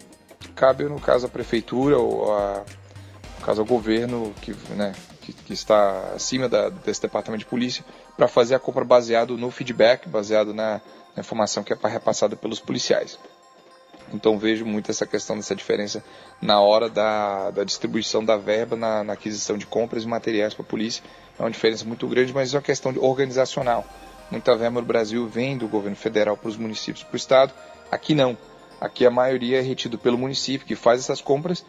[0.56, 2.66] cabe no caso a prefeitura ou a,
[3.40, 7.86] no caso ao governo que, né, que, que está acima da, desse departamento de polícia
[8.18, 10.82] para fazer a compra baseado no feedback, baseado na,
[11.20, 13.20] na informação que é repassada pelos policiais.
[14.14, 16.04] Então vejo muito essa questão dessa diferença
[16.42, 20.64] na hora da, da distribuição da verba na, na aquisição de compras e materiais para
[20.64, 21.04] a polícia.
[21.38, 23.86] É uma diferença muito grande, mas é uma questão organizacional.
[24.32, 27.54] Muita verba no Brasil vem do governo federal para os municípios, para o estado.
[27.92, 28.38] Aqui não.
[28.80, 31.66] Aqui a maioria é retido pelo município que faz essas compras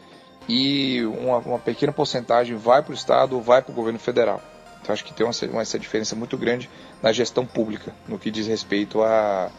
[0.48, 4.40] e uma, uma pequena porcentagem vai para o estado ou vai para o governo federal.
[4.82, 6.68] Então acho que tem uma, essa diferença muito grande
[7.02, 9.50] na gestão pública no que diz respeito a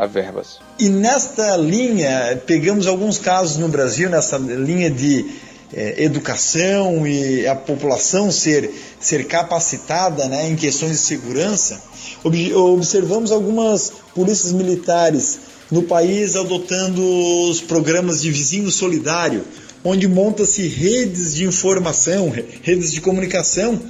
[0.00, 0.58] a verbas.
[0.78, 5.26] E nesta linha, pegamos alguns casos no Brasil, nessa linha de
[5.74, 11.82] é, educação e a população ser, ser capacitada né, em questões de segurança,
[12.24, 15.38] ob observamos algumas polícias militares
[15.70, 17.02] no país adotando
[17.50, 19.44] os programas de vizinho solidário,
[19.84, 23.80] onde monta-se redes de informação, redes de comunicação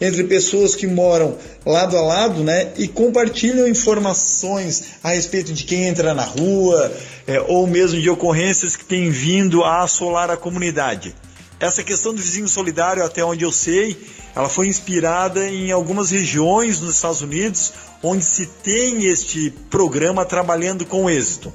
[0.00, 5.84] entre pessoas que moram lado a lado, né, e compartilham informações a respeito de quem
[5.84, 6.92] entra na rua,
[7.26, 11.14] é, ou mesmo de ocorrências que têm vindo a assolar a comunidade.
[11.58, 13.96] Essa questão do vizinho solidário, até onde eu sei,
[14.34, 20.84] ela foi inspirada em algumas regiões nos Estados Unidos onde se tem este programa trabalhando
[20.84, 21.52] com êxito.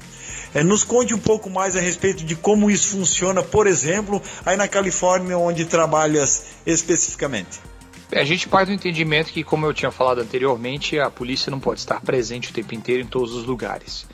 [0.54, 4.56] É, nos conte um pouco mais a respeito de como isso funciona, por exemplo, aí
[4.56, 7.60] na Califórnia, onde trabalhas especificamente.
[8.14, 11.80] A gente parte do entendimento que, como eu tinha falado anteriormente, a polícia não pode
[11.80, 14.06] estar presente o tempo inteiro em todos os lugares.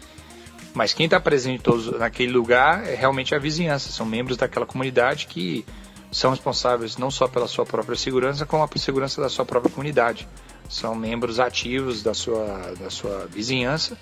[0.72, 5.26] Mas quem está presente todos, naquele lugar é realmente a vizinhança, são membros daquela comunidade
[5.26, 5.66] que
[6.12, 10.28] são responsáveis não só pela sua própria segurança, como a segurança da sua própria comunidade.
[10.68, 13.98] São membros ativos da sua, da sua vizinhança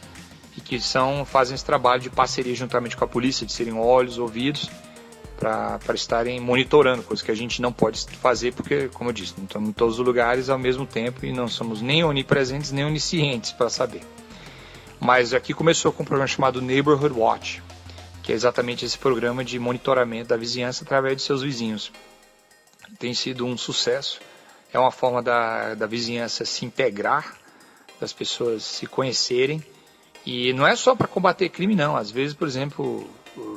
[0.56, 4.18] e que são, fazem esse trabalho de parceria juntamente com a polícia, de serem olhos,
[4.18, 4.70] ouvidos
[5.38, 9.44] para estarem monitorando, coisa que a gente não pode fazer porque, como eu disse, não
[9.44, 13.52] estamos em todos os lugares ao mesmo tempo e não somos nem onipresentes nem oniscientes
[13.52, 14.00] para saber.
[14.98, 17.62] Mas aqui começou com um programa chamado Neighborhood Watch,
[18.22, 21.92] que é exatamente esse programa de monitoramento da vizinhança através de seus vizinhos.
[22.98, 24.20] Tem sido um sucesso,
[24.72, 27.36] é uma forma da, da vizinhança se integrar,
[28.00, 29.62] das pessoas se conhecerem,
[30.26, 31.96] e não é só para combater crime, não.
[31.96, 33.08] Às vezes, por exemplo,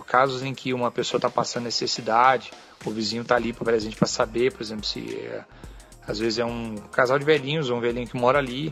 [0.06, 2.52] casos em que uma pessoa está passando necessidade,
[2.86, 5.44] o vizinho está ali presente para saber, por exemplo, se é,
[6.08, 8.72] às vezes é um casal de velhinhos ou um velhinho que mora ali,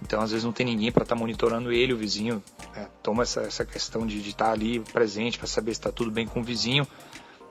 [0.00, 2.42] então às vezes não tem ninguém para estar tá monitorando ele, o vizinho
[2.76, 6.12] é, toma essa, essa questão de estar tá ali presente para saber se está tudo
[6.12, 6.86] bem com o vizinho.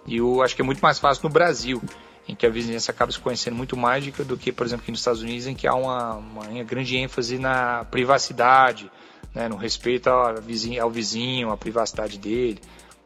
[0.08, 1.82] E eu acho que é muito mais fácil no Brasil,
[2.27, 5.01] em que a vizinhança acaba se conhecendo muito mais do que, por exemplo, aqui nos
[5.01, 8.89] Estados Unidos, em que há uma, uma grande ênfase na privacidade,
[9.34, 12.60] né, respeito ao vizinho, ao vizinho, à privacidade dele.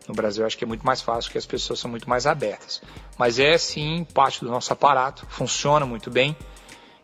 [0.08, 2.82] No Brasil, acho que é muito mais fácil, porque as pessoas são muito mais abertas.
[3.18, 6.36] Mas é sim parte do nosso aparato, funciona muito bem.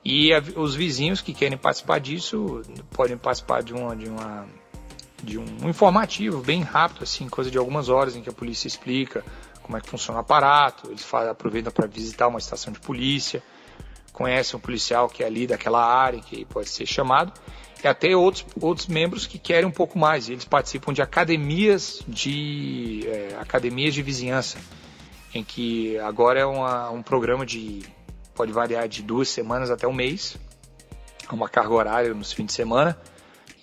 [0.05, 4.47] E a, os vizinhos que querem participar disso podem participar de uma, de uma
[5.23, 9.23] de um, informativo bem rápido, assim, coisa de algumas horas em que a polícia explica
[9.61, 10.89] como é que funciona o aparato.
[10.89, 13.43] Eles fazem, aproveitam para visitar uma estação de polícia,
[14.11, 17.31] conhecem um policial que é ali daquela área que pode ser chamado
[17.87, 20.29] até outros, outros membros que querem um pouco mais.
[20.29, 24.57] Eles participam de academias de é, academias de vizinhança,
[25.33, 27.81] em que agora é uma, um programa de
[28.35, 30.37] pode variar de duas semanas até um mês,
[31.31, 32.97] uma carga horária nos fins de semana.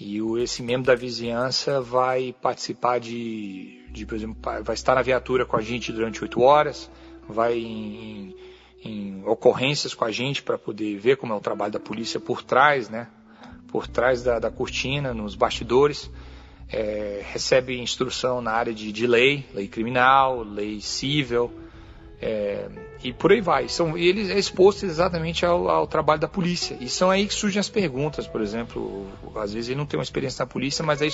[0.01, 5.45] E esse membro da vizinhança vai participar de, de, por exemplo, vai estar na viatura
[5.45, 6.89] com a gente durante oito horas,
[7.29, 8.37] vai em,
[8.85, 12.45] em ocorrências com a gente para poder ver como é o trabalho da polícia por
[12.45, 13.09] trás, né?
[13.71, 16.11] Por trás da, da cortina, nos bastidores,
[16.71, 21.51] é, recebe instrução na área de, de, lei, lei criminal, lei civil,
[22.21, 22.69] é,
[23.03, 23.69] e por aí vai.
[23.69, 26.77] São, e ele é exposto exatamente ao, ao, trabalho da polícia.
[26.81, 29.07] E são aí que surgem as perguntas, por exemplo,
[29.37, 31.11] às vezes ele não tem uma experiência na polícia, mas aí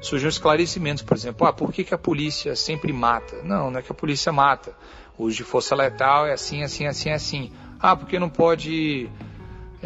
[0.00, 3.42] surgem esclarecimentos, por exemplo, ah, por que, que a polícia sempre mata?
[3.42, 4.74] Não, não é que a polícia mata.
[5.18, 7.52] O uso de força letal é assim, assim, assim, assim.
[7.80, 9.10] Ah, porque não pode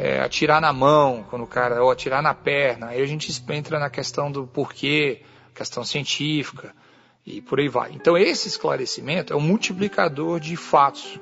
[0.00, 2.88] é, atirar na mão, quando o cara, ou atirar na perna.
[2.88, 5.20] Aí a gente entra na questão do porquê
[5.54, 6.74] questão científica
[7.26, 7.92] e por aí vai.
[7.92, 11.20] Então esse esclarecimento é um multiplicador de fatos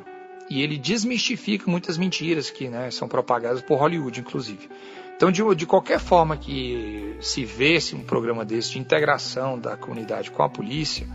[0.48, 4.70] e ele desmistifica muitas mentiras que né, são propagadas por Hollywood, inclusive.
[5.16, 10.30] Então, de, de qualquer forma que se vesse um programa desse de integração da comunidade
[10.30, 11.08] com a polícia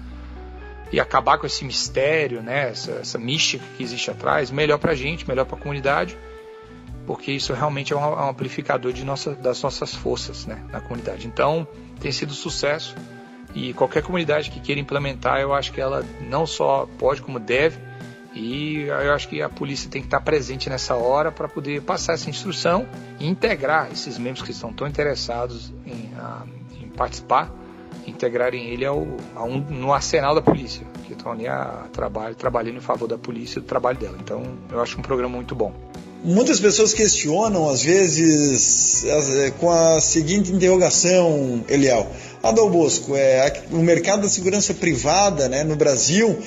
[0.91, 4.95] e acabar com esse mistério, né, essa, essa mística que existe atrás, melhor para a
[4.95, 6.17] gente, melhor para a comunidade,
[7.05, 10.79] porque isso realmente é um, é um amplificador de nossa, das nossas forças né, na
[10.79, 11.27] comunidade.
[11.27, 11.67] Então,
[11.99, 12.95] tem sido sucesso
[13.53, 17.77] e qualquer comunidade que queira implementar, eu acho que ela não só pode, como deve
[18.35, 22.13] e eu acho que a polícia tem que estar presente nessa hora para poder passar
[22.13, 22.87] essa instrução
[23.19, 26.43] e integrar esses membros que estão tão interessados em, a,
[26.81, 27.51] em participar,
[28.07, 32.77] integrarem ele ao, a um, no arsenal da polícia, que estão ali a trabalho, trabalhando
[32.77, 34.17] em favor da polícia e do trabalho dela.
[34.19, 34.41] Então,
[34.71, 35.71] eu acho um programa muito bom.
[36.23, 42.07] Muitas pessoas questionam, às vezes, é, com a seguinte interrogação, Eliel.
[42.41, 46.37] Adal Bosco, é, o mercado da segurança privada né, no Brasil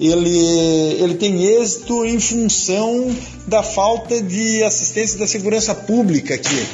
[0.00, 3.14] ele, ele tem êxito em função
[3.46, 6.66] da falta de assistência da segurança pública aqui.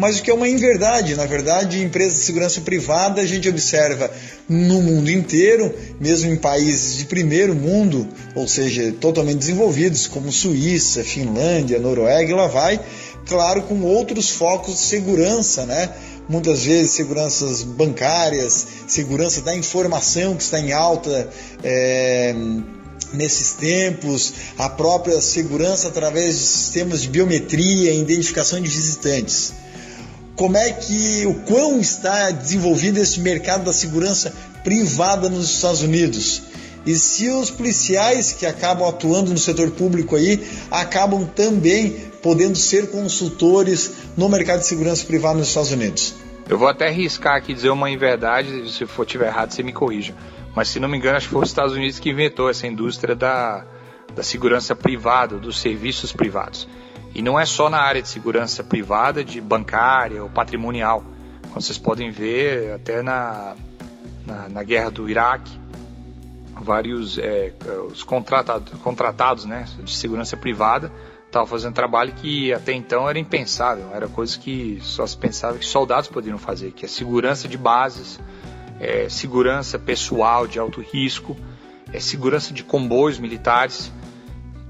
[0.00, 4.10] Mas o que é uma inverdade, na verdade, empresas de segurança privada a gente observa
[4.48, 11.04] no mundo inteiro, mesmo em países de primeiro mundo, ou seja, totalmente desenvolvidos, como Suíça,
[11.04, 12.80] Finlândia, Noruega e lá vai,
[13.26, 15.90] claro, com outros focos de segurança, né?
[16.26, 21.28] muitas vezes seguranças bancárias, segurança da informação que está em alta
[21.62, 22.34] é,
[23.12, 29.52] nesses tempos, a própria segurança através de sistemas de biometria e identificação de visitantes.
[30.40, 34.34] Como é que, o quão está desenvolvido esse mercado da segurança
[34.64, 36.44] privada nos Estados Unidos?
[36.86, 41.90] E se os policiais que acabam atuando no setor público aí acabam também
[42.22, 46.14] podendo ser consultores no mercado de segurança privada nos Estados Unidos?
[46.48, 50.14] Eu vou até arriscar aqui dizer uma inverdade, se for tiver errado, você me corrija.
[50.56, 53.14] Mas se não me engano, acho que foi os Estados Unidos que inventou essa indústria
[53.14, 53.66] da,
[54.14, 56.66] da segurança privada, dos serviços privados.
[57.14, 61.04] E não é só na área de segurança privada, de bancária ou patrimonial.
[61.48, 63.56] Como vocês podem ver, até na,
[64.24, 65.58] na, na guerra do Iraque,
[66.60, 67.52] vários é,
[67.90, 70.92] os contratados, contratados né, de segurança privada
[71.26, 75.64] estavam fazendo trabalho que até então era impensável, era coisa que só se pensava que
[75.64, 78.18] soldados poderiam fazer, que é segurança de bases,
[78.80, 81.36] é, segurança pessoal de alto risco,
[81.92, 83.92] é, segurança de comboios militares,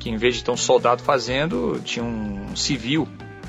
[0.00, 3.06] que em vez de ter um soldado fazendo, tinha um civil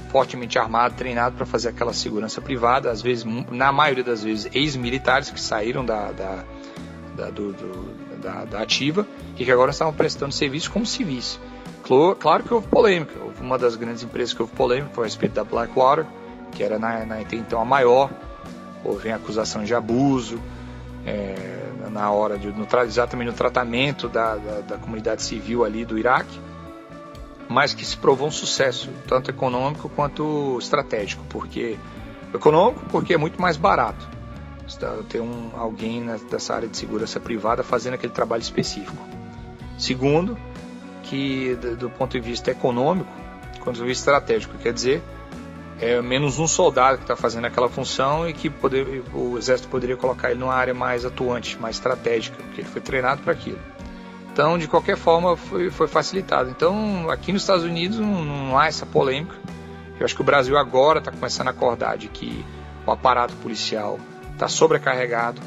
[0.09, 5.29] fortemente armado, treinado para fazer aquela segurança privada, às vezes, na maioria das vezes, ex-militares
[5.29, 6.43] que saíram da, da,
[7.15, 9.07] da, do, do, da, da ativa
[9.39, 11.39] e que agora estavam prestando serviço como civis.
[12.19, 13.13] Claro que houve polêmica.
[13.39, 16.05] Uma das grandes empresas que houve polêmica foi a respeito da Blackwater,
[16.51, 18.09] que era na, na então a maior.
[18.83, 20.39] Houve acusação de abuso
[21.05, 21.60] é,
[21.91, 26.39] na hora de no, exatamente no tratamento da, da, da comunidade civil ali do Iraque,
[27.49, 31.77] mas que se provou um sucesso tanto econômico quanto estratégico, porque
[32.33, 34.09] econômico porque é muito mais barato
[35.09, 38.95] ter um, alguém dessa área de segurança privada fazendo aquele trabalho específico.
[39.77, 40.37] Segundo,
[41.03, 43.11] que do ponto de vista econômico,
[43.57, 45.03] do ponto de vista estratégico, quer dizer,
[45.81, 49.97] é menos um soldado que está fazendo aquela função e que poder, o exército poderia
[49.97, 53.59] colocar ele numa área mais atuante, mais estratégica, porque ele foi treinado para aquilo.
[54.31, 56.51] Então, de qualquer forma, foi, foi facilitado.
[56.51, 59.35] Então, aqui nos Estados Unidos não, não há essa polêmica.
[59.99, 62.45] Eu acho que o Brasil agora está começando a acordar de que
[62.85, 63.99] o aparato policial
[64.31, 65.41] está sobrecarregado,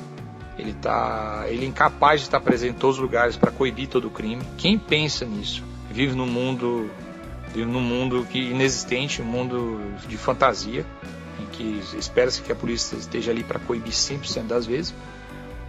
[0.59, 4.09] ele tá, ele é incapaz de estar presente em todos os lugares para coibir todo
[4.09, 4.43] o crime.
[4.59, 6.91] Quem pensa nisso vive num mundo,
[7.55, 10.85] num mundo que inexistente, um mundo de fantasia,
[11.41, 14.95] em que espera-se que a polícia esteja ali para coibir 100% das vezes.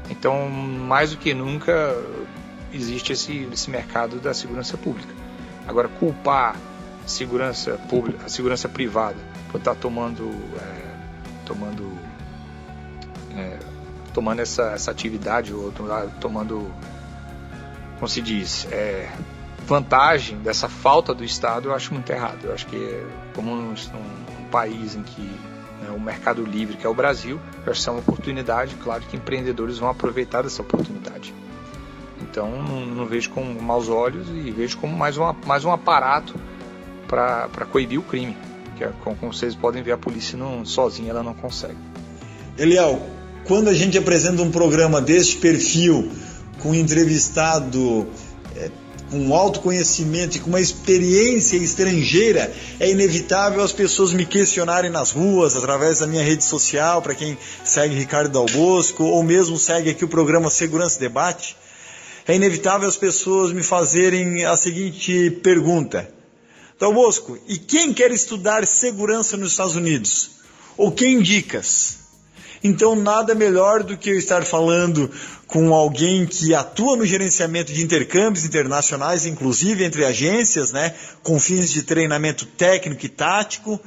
[0.09, 1.95] Então, mais do que nunca
[2.73, 5.13] existe esse, esse mercado da segurança pública.
[5.67, 6.55] Agora, culpar
[7.05, 9.17] segurança pública, a segurança privada
[9.51, 10.29] por estar tomando,
[10.59, 11.91] é, tomando
[13.35, 13.59] é,
[14.15, 15.73] tomando essa, essa atividade ou
[16.21, 16.71] tomando,
[17.95, 19.11] como se diz, é,
[19.65, 22.45] vantagem dessa falta do Estado, eu acho muito errado.
[22.45, 23.03] Eu acho que,
[23.33, 25.21] como um, um país em que
[25.81, 29.03] né, o mercado livre, que é o Brasil, eu acho que é uma oportunidade, claro
[29.03, 31.33] que empreendedores vão aproveitar dessa oportunidade.
[32.21, 36.35] Então, não, não vejo com maus olhos e vejo como mais, uma, mais um aparato
[37.07, 38.35] para coibir o crime.
[38.77, 41.77] Que é, como vocês podem ver, a polícia não, sozinha ela não consegue.
[42.57, 43.01] Eliel,
[43.45, 46.11] quando a gente apresenta um programa deste perfil,
[46.59, 48.07] com entrevistado
[49.09, 55.55] com autoconhecimento e com uma experiência estrangeira, é inevitável as pessoas me questionarem nas ruas,
[55.55, 60.03] através da minha rede social, para quem segue Ricardo Dal Bosco, ou mesmo segue aqui
[60.03, 61.55] o programa Segurança Debate,
[62.27, 66.09] é inevitável as pessoas me fazerem a seguinte pergunta.
[66.79, 70.31] Dal Bosco, e quem quer estudar segurança nos Estados Unidos?
[70.75, 72.04] Ou quem indicas?
[72.65, 75.11] Então, nada melhor do que eu estar falando
[75.45, 81.71] com alguém que atua no gerenciamento de intercâmbios internacionais, inclusive entre agências, né, com fins
[81.71, 83.79] de treinamento técnico e tático,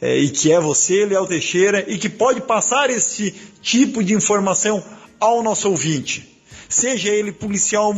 [0.00, 4.82] é, e que é você, Léo Teixeira, e que pode passar esse tipo de informação
[5.20, 6.42] ao nosso ouvinte.
[6.66, 7.94] Seja ele policial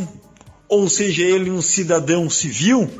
[0.69, 2.91] ou seja ele um cidadão civil,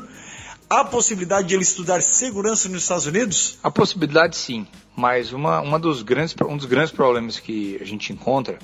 [0.69, 3.57] há possibilidade de ele estudar segurança nos Estados Unidos?
[3.61, 4.65] A possibilidade sim.
[4.97, 8.57] Mas uma, uma dos grandes, um dos grandes problemas que a gente encontra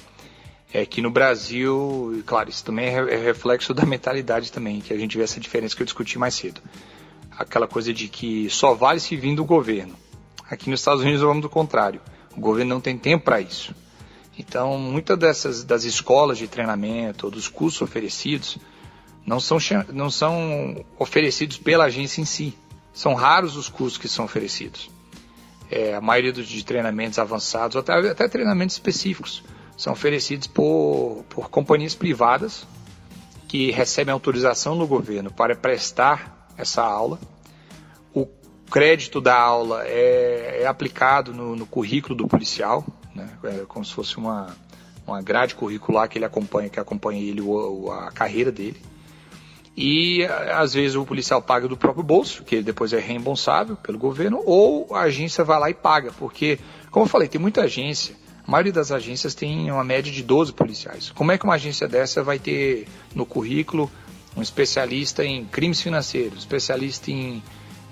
[0.74, 4.92] é que no Brasil, e claro, isso também é, é reflexo da mentalidade também, que
[4.92, 6.60] a gente vê essa diferença que eu discuti mais cedo.
[7.38, 9.94] Aquela coisa de que só vale se vir do governo.
[10.50, 12.02] Aqui nos Estados Unidos vamos do contrário.
[12.36, 13.76] O governo não tem tempo para isso.
[14.36, 18.58] Então, muitas dessas das escolas de treinamento ou dos cursos oferecidos
[19.24, 19.60] não são,
[19.94, 22.58] não são oferecidos pela agência em si.
[22.92, 24.90] São raros os cursos que são oferecidos
[25.72, 29.43] é, a maioria dos, de treinamentos avançados, até, até treinamentos específicos,
[29.78, 32.66] são oferecidos por, por companhias privadas
[33.47, 37.20] que recebem autorização do governo para prestar essa aula.
[38.14, 38.28] O
[38.70, 43.30] crédito da aula é, é aplicado no, no, currículo do policial, né?
[43.43, 44.55] é como se fosse uma,
[45.05, 47.41] uma grade curricular que ele acompanha, que acompanha ele
[47.91, 48.82] a carreira dele.
[49.76, 54.42] E às vezes o policial paga do próprio bolso, que depois é reembolsável pelo governo,
[54.46, 56.60] ou a agência vai lá e paga, porque,
[56.92, 58.16] como eu falei, tem muita agência.
[58.48, 61.12] A maioria das agências tem uma média de 12 policiais.
[61.16, 63.90] Como é que uma agência dessa vai ter no currículo
[64.36, 67.42] um especialista em crimes financeiros, especialista em,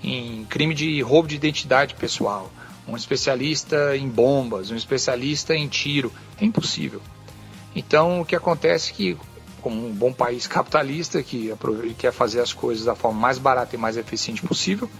[0.04, 2.50] em crime de roubo de identidade pessoal,
[2.86, 6.12] um especialista em bombas, um especialista em tiro?
[6.40, 7.00] É impossível.
[7.74, 9.16] Então, o que acontece é que
[9.62, 11.54] como um bom país capitalista que
[11.96, 14.90] quer fazer as coisas da forma mais barata e mais eficiente possível.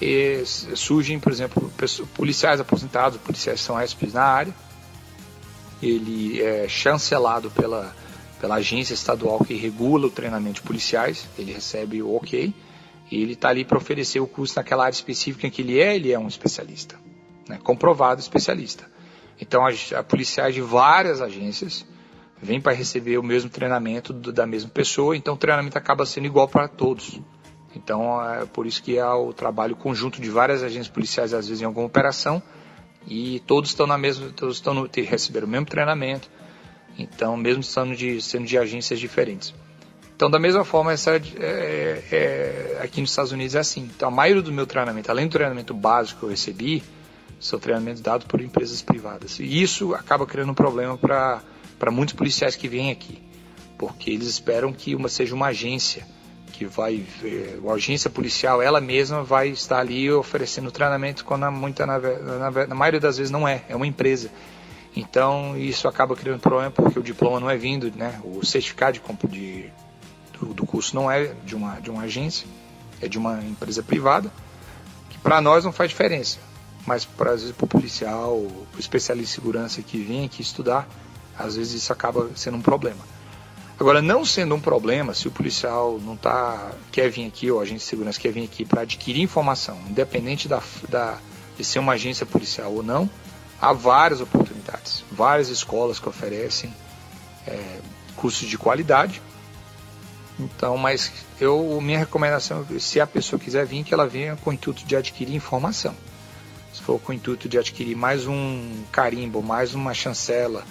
[0.00, 1.72] E surgem, por exemplo,
[2.14, 4.54] policiais aposentados, policiais são ESPs na área.
[5.82, 7.94] Ele é chancelado pela,
[8.40, 12.52] pela agência estadual que regula o treinamento de policiais, ele recebe o ok,
[13.10, 15.94] e ele está ali para oferecer o curso naquela área específica em que ele é,
[15.94, 16.96] ele é um especialista,
[17.48, 17.58] né?
[17.62, 18.90] comprovado especialista.
[19.40, 21.84] Então, a, a policiais de várias agências
[22.42, 26.26] vem para receber o mesmo treinamento do, da mesma pessoa, então o treinamento acaba sendo
[26.26, 27.20] igual para todos.
[27.74, 31.62] Então é por isso que há o trabalho conjunto de várias agências policiais, às vezes
[31.62, 32.42] em alguma operação,
[33.06, 36.28] e todos estão na mesma, todos estão no, receberam o mesmo treinamento,
[36.98, 39.54] então mesmo sendo de, sendo de agências diferentes.
[40.14, 43.88] Então da mesma forma essa é, é, aqui nos Estados Unidos é assim.
[43.96, 46.82] Então a maioria do meu treinamento, além do treinamento básico que eu recebi,
[47.40, 49.38] são treinamentos dados por empresas privadas.
[49.40, 51.42] E isso acaba criando um problema para
[51.82, 53.20] para muitos policiais que vêm aqui,
[53.76, 56.06] porque eles esperam que uma seja uma agência
[56.52, 57.04] que vai,
[57.68, 62.74] a agência policial ela mesma vai estar ali oferecendo treinamento quando muita na, na, na
[62.76, 64.30] maioria das vezes não é, é uma empresa.
[64.94, 68.20] Então isso acaba criando problema porque o diploma não é vindo, né?
[68.22, 69.72] O certificado de, de
[70.38, 72.46] do, do, curso não é de uma de uma agência,
[73.00, 74.30] é de uma empresa privada,
[75.10, 76.38] que para nós não faz diferença,
[76.86, 80.42] mas para às vezes para o policial, para o especialista em segurança que vem aqui
[80.42, 80.88] estudar,
[81.38, 83.00] às vezes isso acaba sendo um problema.
[83.78, 87.62] Agora, não sendo um problema, se o policial não tá, quer vir aqui, ou a
[87.62, 91.18] agente de segurança quer vir aqui para adquirir informação, independente da, da,
[91.56, 93.10] de ser uma agência policial ou não,
[93.60, 96.72] há várias oportunidades, várias escolas que oferecem
[97.46, 97.80] é,
[98.14, 99.20] cursos de qualidade.
[100.38, 104.52] Então, mas eu, minha recomendação, se a pessoa quiser vir, que ela venha com o
[104.52, 105.94] intuito de adquirir informação.
[106.72, 110.64] Se for com o intuito de adquirir mais um carimbo, mais uma chancela,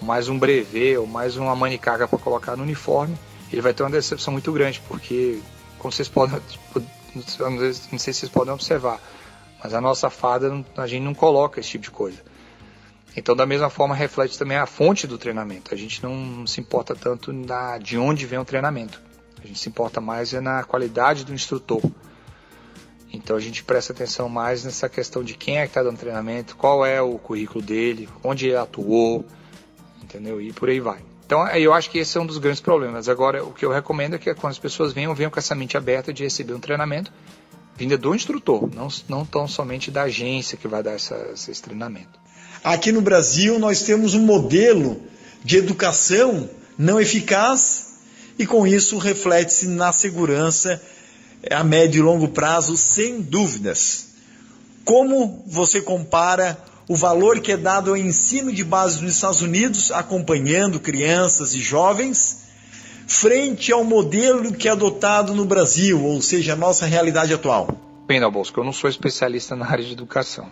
[0.00, 3.16] mais um brevet ou mais uma manicaga para colocar no uniforme,
[3.52, 5.40] ele vai ter uma decepção muito grande, porque,
[5.78, 6.82] como vocês podem, tipo,
[7.40, 9.00] não sei se vocês podem observar,
[9.62, 12.18] mas a nossa fada, a gente não coloca esse tipo de coisa.
[13.16, 15.74] Então, da mesma forma, reflete também a fonte do treinamento.
[15.74, 19.00] A gente não se importa tanto na, de onde vem o treinamento.
[19.42, 21.82] A gente se importa mais é na qualidade do instrutor.
[23.12, 26.56] Então a gente presta atenção mais nessa questão de quem é que está dando treinamento,
[26.56, 29.24] qual é o currículo dele, onde ele atuou,
[30.08, 30.40] entendeu?
[30.40, 30.98] E por aí vai.
[31.26, 33.06] Então, eu acho que esse é um dos grandes problemas.
[33.06, 35.76] Agora, o que eu recomendo é que quando as pessoas venham, venham com essa mente
[35.76, 37.12] aberta de receber um treinamento
[37.76, 42.18] vinda do instrutor, não, não tão somente da agência que vai dar essa, esse treinamento.
[42.64, 45.00] Aqui no Brasil, nós temos um modelo
[45.44, 47.98] de educação não eficaz
[48.36, 50.82] e com isso reflete-se na segurança
[51.50, 54.08] a médio e longo prazo, sem dúvidas.
[54.84, 56.58] Como você compara
[56.88, 61.60] o valor que é dado ao ensino de base nos Estados Unidos, acompanhando crianças e
[61.60, 62.48] jovens,
[63.06, 67.68] frente ao modelo que é adotado no Brasil, ou seja, a nossa realidade atual?
[68.06, 70.50] Bem, Bosco, eu não sou especialista na área de educação.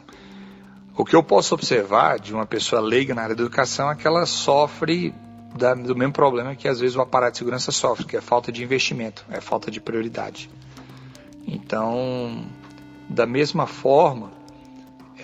[0.95, 4.07] O que eu posso observar de uma pessoa leiga na área da educação é que
[4.07, 5.15] ela sofre
[5.57, 8.53] da, do mesmo problema que às vezes o aparato de segurança sofre, que é falta
[8.53, 10.51] de investimento, é falta de prioridade.
[11.47, 12.45] Então,
[13.09, 14.36] da mesma forma,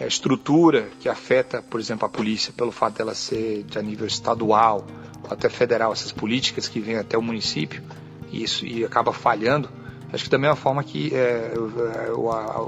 [0.01, 4.87] a estrutura que afeta, por exemplo, a polícia, pelo fato dela ser de nível estadual
[5.23, 7.83] ou até federal, essas políticas que vêm até o município,
[8.31, 9.69] e isso e acaba falhando,
[10.13, 12.63] Acho que da mesma forma que é, a, o, a,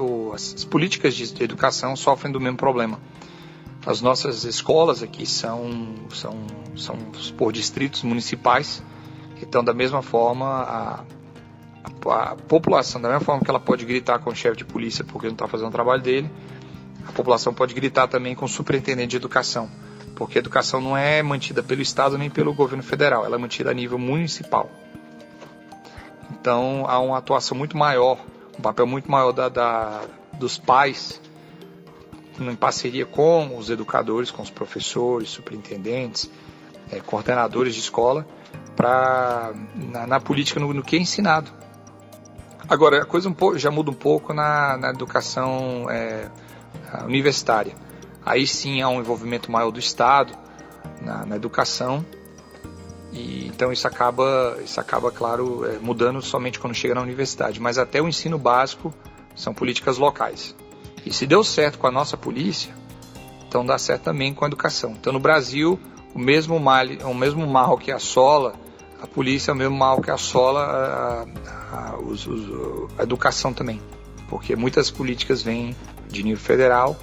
[0.00, 2.98] o, as políticas de educação sofrem do mesmo problema.
[3.84, 6.34] As nossas escolas aqui são, são,
[6.76, 6.96] são
[7.36, 8.82] por distritos municipais,
[9.42, 11.04] então da mesma forma a,
[12.06, 15.26] a, população, da mesma forma que ela pode gritar com o chefe de polícia porque
[15.26, 16.30] não está fazendo o trabalho dele,
[17.06, 19.70] a população pode gritar também com o superintendente de educação,
[20.14, 23.70] porque a educação não é mantida pelo Estado nem pelo governo federal, ela é mantida
[23.70, 24.70] a nível municipal.
[26.30, 28.18] Então há uma atuação muito maior,
[28.58, 30.02] um papel muito maior da, da,
[30.34, 31.20] dos pais
[32.40, 36.30] em parceria com os educadores, com os professores, superintendentes,
[36.90, 38.26] é, coordenadores de escola,
[38.76, 41.50] para na, na, política no, no, que é ensinado.
[42.68, 46.28] Agora a coisa um pouco, já muda um pouco na, na educação é,
[47.04, 47.74] universitária.
[48.24, 50.34] Aí sim há um envolvimento maior do Estado
[51.00, 52.04] na, na educação
[53.10, 57.58] e, então isso acaba, isso acaba, claro, é, mudando somente quando chega na universidade.
[57.58, 58.92] Mas até o ensino básico
[59.34, 60.54] são políticas locais.
[61.06, 62.74] E se deu certo com a nossa polícia,
[63.46, 64.90] então dá certo também com a educação.
[64.90, 65.80] Então no Brasil,
[66.14, 68.54] o mesmo mal, o mesmo mal que assola
[69.00, 73.52] a polícia é o mesmo mal que assola a, a, a, os, os, a educação
[73.52, 73.80] também.
[74.28, 75.74] Porque muitas políticas vêm
[76.10, 76.98] de nível federal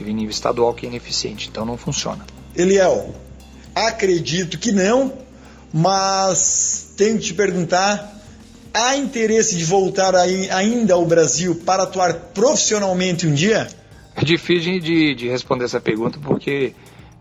[0.00, 1.48] e de nível estadual que é ineficiente.
[1.48, 2.24] Então não funciona.
[2.56, 3.14] Eliel,
[3.74, 5.12] acredito que não,
[5.72, 8.12] mas tenho que te perguntar:
[8.72, 13.68] há interesse de voltar aí, ainda ao Brasil para atuar profissionalmente um dia?
[14.16, 16.74] É difícil de, de responder essa pergunta porque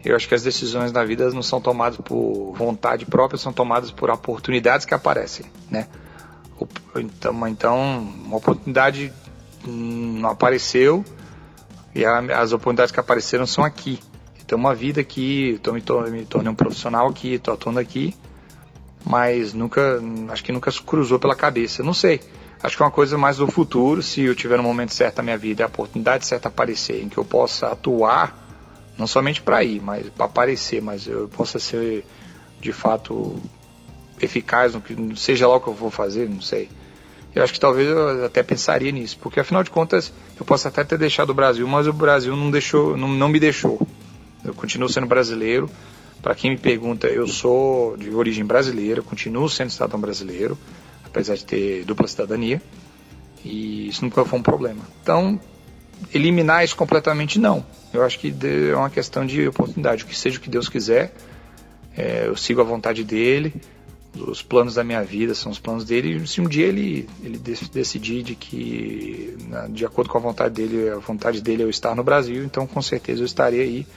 [0.03, 3.91] eu acho que as decisões na vida não são tomadas por vontade própria, são tomadas
[3.91, 5.88] por oportunidades que aparecem, né?
[6.95, 9.14] Então, então uma oportunidade
[9.66, 11.03] não apareceu
[11.93, 13.99] e as oportunidades que apareceram são aqui.
[14.43, 18.16] Então, uma vida aqui, estou me, me tornei um profissional aqui, estou atuando aqui
[19.08, 21.82] mas nunca, acho que nunca cruzou pela cabeça.
[21.82, 22.20] Não sei.
[22.62, 25.24] Acho que é uma coisa mais do futuro, se eu tiver no momento certo da
[25.24, 28.36] minha vida, a oportunidade certa aparecer, em que eu possa atuar,
[28.97, 32.03] não somente para ir, mas para aparecer, mas eu possa ser
[32.60, 33.39] de fato
[34.22, 36.70] eficaz no que seja lá o que eu vou fazer, não sei.
[37.36, 40.84] Eu acho que talvez eu até pensaria nisso, porque afinal de contas eu posso até
[40.84, 43.80] ter deixado o Brasil, mas o Brasil não deixou, não, não me deixou.
[44.43, 45.70] Eu continuo sendo brasileiro,
[46.22, 50.57] para quem me pergunta, eu sou de origem brasileira, continuo sendo cidadão brasileiro,
[51.05, 52.61] apesar de ter dupla cidadania,
[53.43, 54.82] e isso nunca foi um problema.
[55.01, 55.39] Então,
[56.13, 57.65] eliminar isso completamente não.
[57.93, 58.34] Eu acho que
[58.72, 60.03] é uma questão de oportunidade.
[60.03, 61.13] O que seja o que Deus quiser,
[61.95, 63.53] é, eu sigo a vontade dele.
[64.26, 66.26] Os planos da minha vida são os planos dele.
[66.28, 69.38] Se um dia ele, ele decidir de que,
[69.70, 72.65] de acordo com a vontade dele, a vontade dele é eu estar no Brasil, então
[72.65, 73.88] com certeza eu estarei aí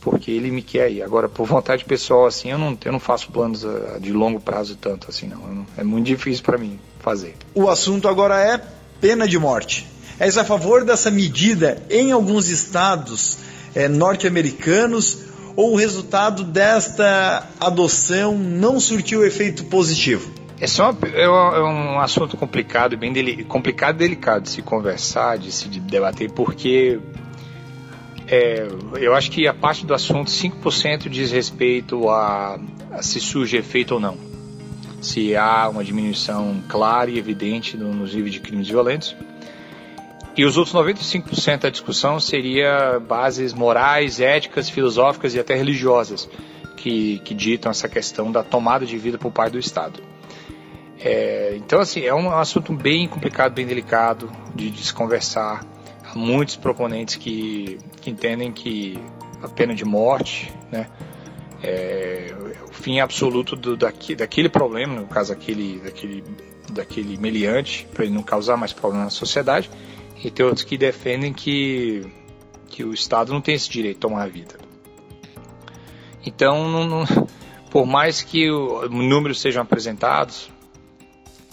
[0.00, 1.02] porque ele me quer aí.
[1.02, 4.76] Agora, por vontade pessoal, assim, eu não, eu não faço planos ah, de longo prazo
[4.76, 5.38] tanto assim, não.
[5.38, 7.36] não é muito difícil para mim fazer.
[7.54, 8.60] O assunto agora é
[9.00, 9.86] pena de morte.
[10.18, 13.38] És a favor dessa medida em alguns estados
[13.74, 20.30] é, norte-americanos ou o resultado desta adoção não surtiu efeito positivo?
[20.60, 21.28] Esse é, uma, é,
[21.62, 27.00] um assunto complicado, bem deli, complicado e delicado de se conversar, de se debater, porque
[28.28, 28.68] é,
[29.00, 32.60] eu acho que a parte do assunto, 5% diz respeito a,
[32.92, 34.16] a, se surge efeito ou não.
[35.00, 39.16] Se há uma diminuição clara e evidente no, nos níveis de crimes violentos.
[40.36, 46.28] E os outros 95% da discussão seria bases morais, éticas, filosóficas e até religiosas
[46.76, 50.00] que, que ditam essa questão da tomada de vida por parte do Estado.
[50.98, 55.64] É, então, assim, é um assunto bem complicado, bem delicado de, de se conversar
[56.04, 58.98] há muitos proponentes que, que entendem que
[59.42, 60.88] a pena de morte, né,
[61.62, 62.34] é
[62.68, 66.24] o fim absoluto do, daqui, daquele problema, no caso aquele, daquele,
[66.70, 69.70] daquele meliante, para ele não causar mais problema na sociedade,
[70.22, 72.06] e tem outros que defendem que,
[72.68, 74.56] que o Estado não tem esse direito de tomar a vida.
[76.24, 77.26] Então, não, não,
[77.70, 80.50] por mais que o, números sejam apresentados,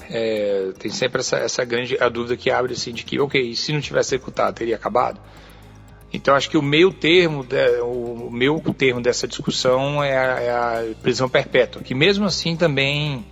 [0.10, 3.72] é, tem sempre essa, essa grande a dúvida que abre assim de que, ok, se
[3.72, 5.20] não tivesse executado, teria acabado?
[6.12, 7.46] Então acho que o meio termo,
[7.84, 13.26] o meu termo dessa discussão é a, é a, prisão perpétua, que mesmo assim também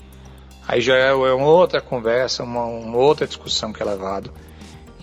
[0.67, 4.31] aí já é, é uma outra conversa, uma, uma outra discussão que é levado.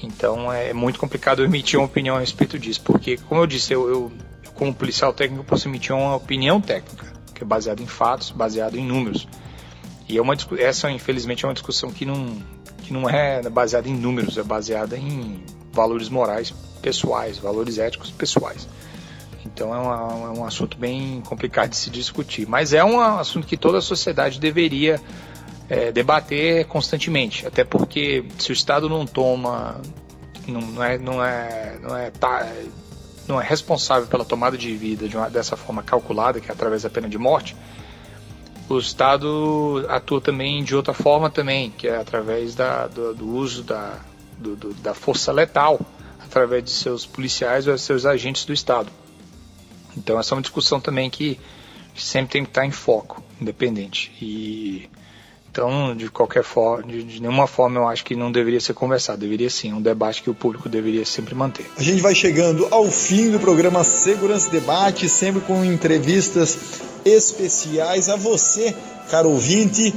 [0.02, 3.88] Então é muito complicado emitir uma opinião a respeito disso, porque como eu disse, eu,
[3.88, 4.12] eu
[4.54, 8.84] como policial técnico posso emitir uma opinião técnica, que é baseada em fatos, baseada em
[8.84, 9.26] números.
[10.08, 12.36] E é uma essa infelizmente é uma discussão que não
[12.78, 15.42] que não é baseada em números, é baseada em
[15.72, 18.68] valores morais pessoais, valores éticos pessoais.
[19.44, 22.46] Então é, uma, é, um assunto bem complicado de se discutir.
[22.46, 25.00] Mas é um assunto que toda a sociedade deveria
[25.72, 27.46] é, debater constantemente.
[27.46, 29.80] Até porque se o Estado não toma,
[30.46, 32.46] não, é, não é, não é, tá,
[33.26, 36.82] não é responsável pela tomada de vida de uma, dessa forma calculada, que é através
[36.82, 37.56] da pena de morte,
[38.68, 43.62] o Estado atua também de outra forma também, que é através da, do, do uso
[43.62, 43.98] da,
[44.36, 45.80] do, do, da força letal
[46.22, 48.90] através de seus policiais ou seus agentes do Estado.
[49.96, 51.40] Então essa é uma discussão também que
[51.96, 54.12] sempre tem que estar em foco, independente.
[54.20, 54.90] E
[55.52, 59.18] então, de qualquer forma, de, de, nenhuma forma eu acho que não deveria ser conversado,
[59.18, 61.66] deveria sim, um debate que o público deveria sempre manter.
[61.76, 66.56] A gente vai chegando ao fim do programa Segurança Debate, sempre com entrevistas
[67.04, 68.74] especiais a você,
[69.10, 69.94] caro ouvinte.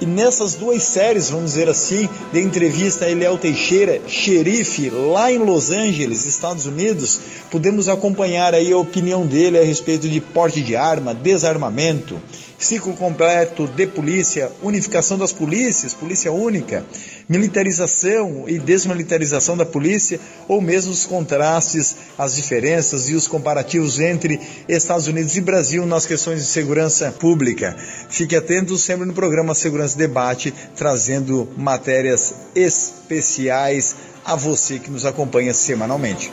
[0.00, 5.38] E nessas duas séries, vamos dizer assim, de entrevista a Eliel Teixeira, xerife, lá em
[5.38, 10.74] Los Angeles, Estados Unidos, podemos acompanhar aí a opinião dele a respeito de porte de
[10.74, 12.20] arma, desarmamento,
[12.62, 16.84] ciclo completo de polícia, unificação das polícias, polícia única,
[17.28, 24.40] militarização e desmilitarização da polícia, ou mesmo os contrastes, as diferenças e os comparativos entre
[24.68, 27.76] Estados Unidos e Brasil nas questões de segurança pública.
[28.08, 35.52] Fique atento sempre no programa Segurança Debate, trazendo matérias especiais a você que nos acompanha
[35.52, 36.30] semanalmente.